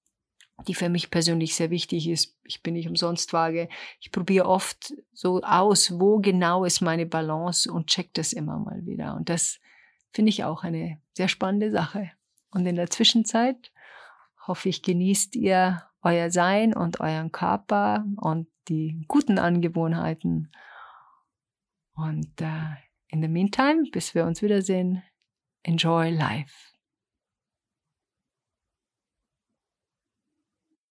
die 0.67 0.75
für 0.75 0.89
mich 0.89 1.11
persönlich 1.11 1.55
sehr 1.55 1.69
wichtig 1.69 2.07
ist. 2.07 2.37
Ich 2.43 2.61
bin 2.61 2.73
nicht 2.73 2.87
umsonst 2.87 3.33
vage. 3.33 3.69
Ich 3.99 4.11
probiere 4.11 4.47
oft 4.47 4.93
so 5.13 5.41
aus, 5.41 5.99
wo 5.99 6.19
genau 6.19 6.65
ist 6.65 6.81
meine 6.81 7.05
Balance 7.05 7.71
und 7.71 7.87
check 7.87 8.13
das 8.13 8.33
immer 8.33 8.57
mal 8.59 8.85
wieder. 8.85 9.15
Und 9.15 9.29
das 9.29 9.59
finde 10.11 10.29
ich 10.29 10.43
auch 10.43 10.63
eine 10.63 11.01
sehr 11.13 11.27
spannende 11.27 11.71
Sache. 11.71 12.11
Und 12.51 12.65
in 12.65 12.75
der 12.75 12.89
Zwischenzeit 12.89 13.71
hoffe 14.47 14.69
ich, 14.69 14.83
genießt 14.83 15.35
ihr 15.35 15.83
euer 16.01 16.31
Sein 16.31 16.73
und 16.73 16.99
euren 16.99 17.31
Körper 17.31 18.05
und 18.17 18.47
die 18.67 19.03
guten 19.07 19.39
Angewohnheiten. 19.39 20.51
Und 21.93 22.41
äh, 22.41 22.75
in 23.07 23.21
the 23.21 23.27
meantime, 23.27 23.83
bis 23.91 24.15
wir 24.15 24.25
uns 24.25 24.41
wiedersehen, 24.41 25.03
enjoy 25.63 26.09
life. 26.09 26.70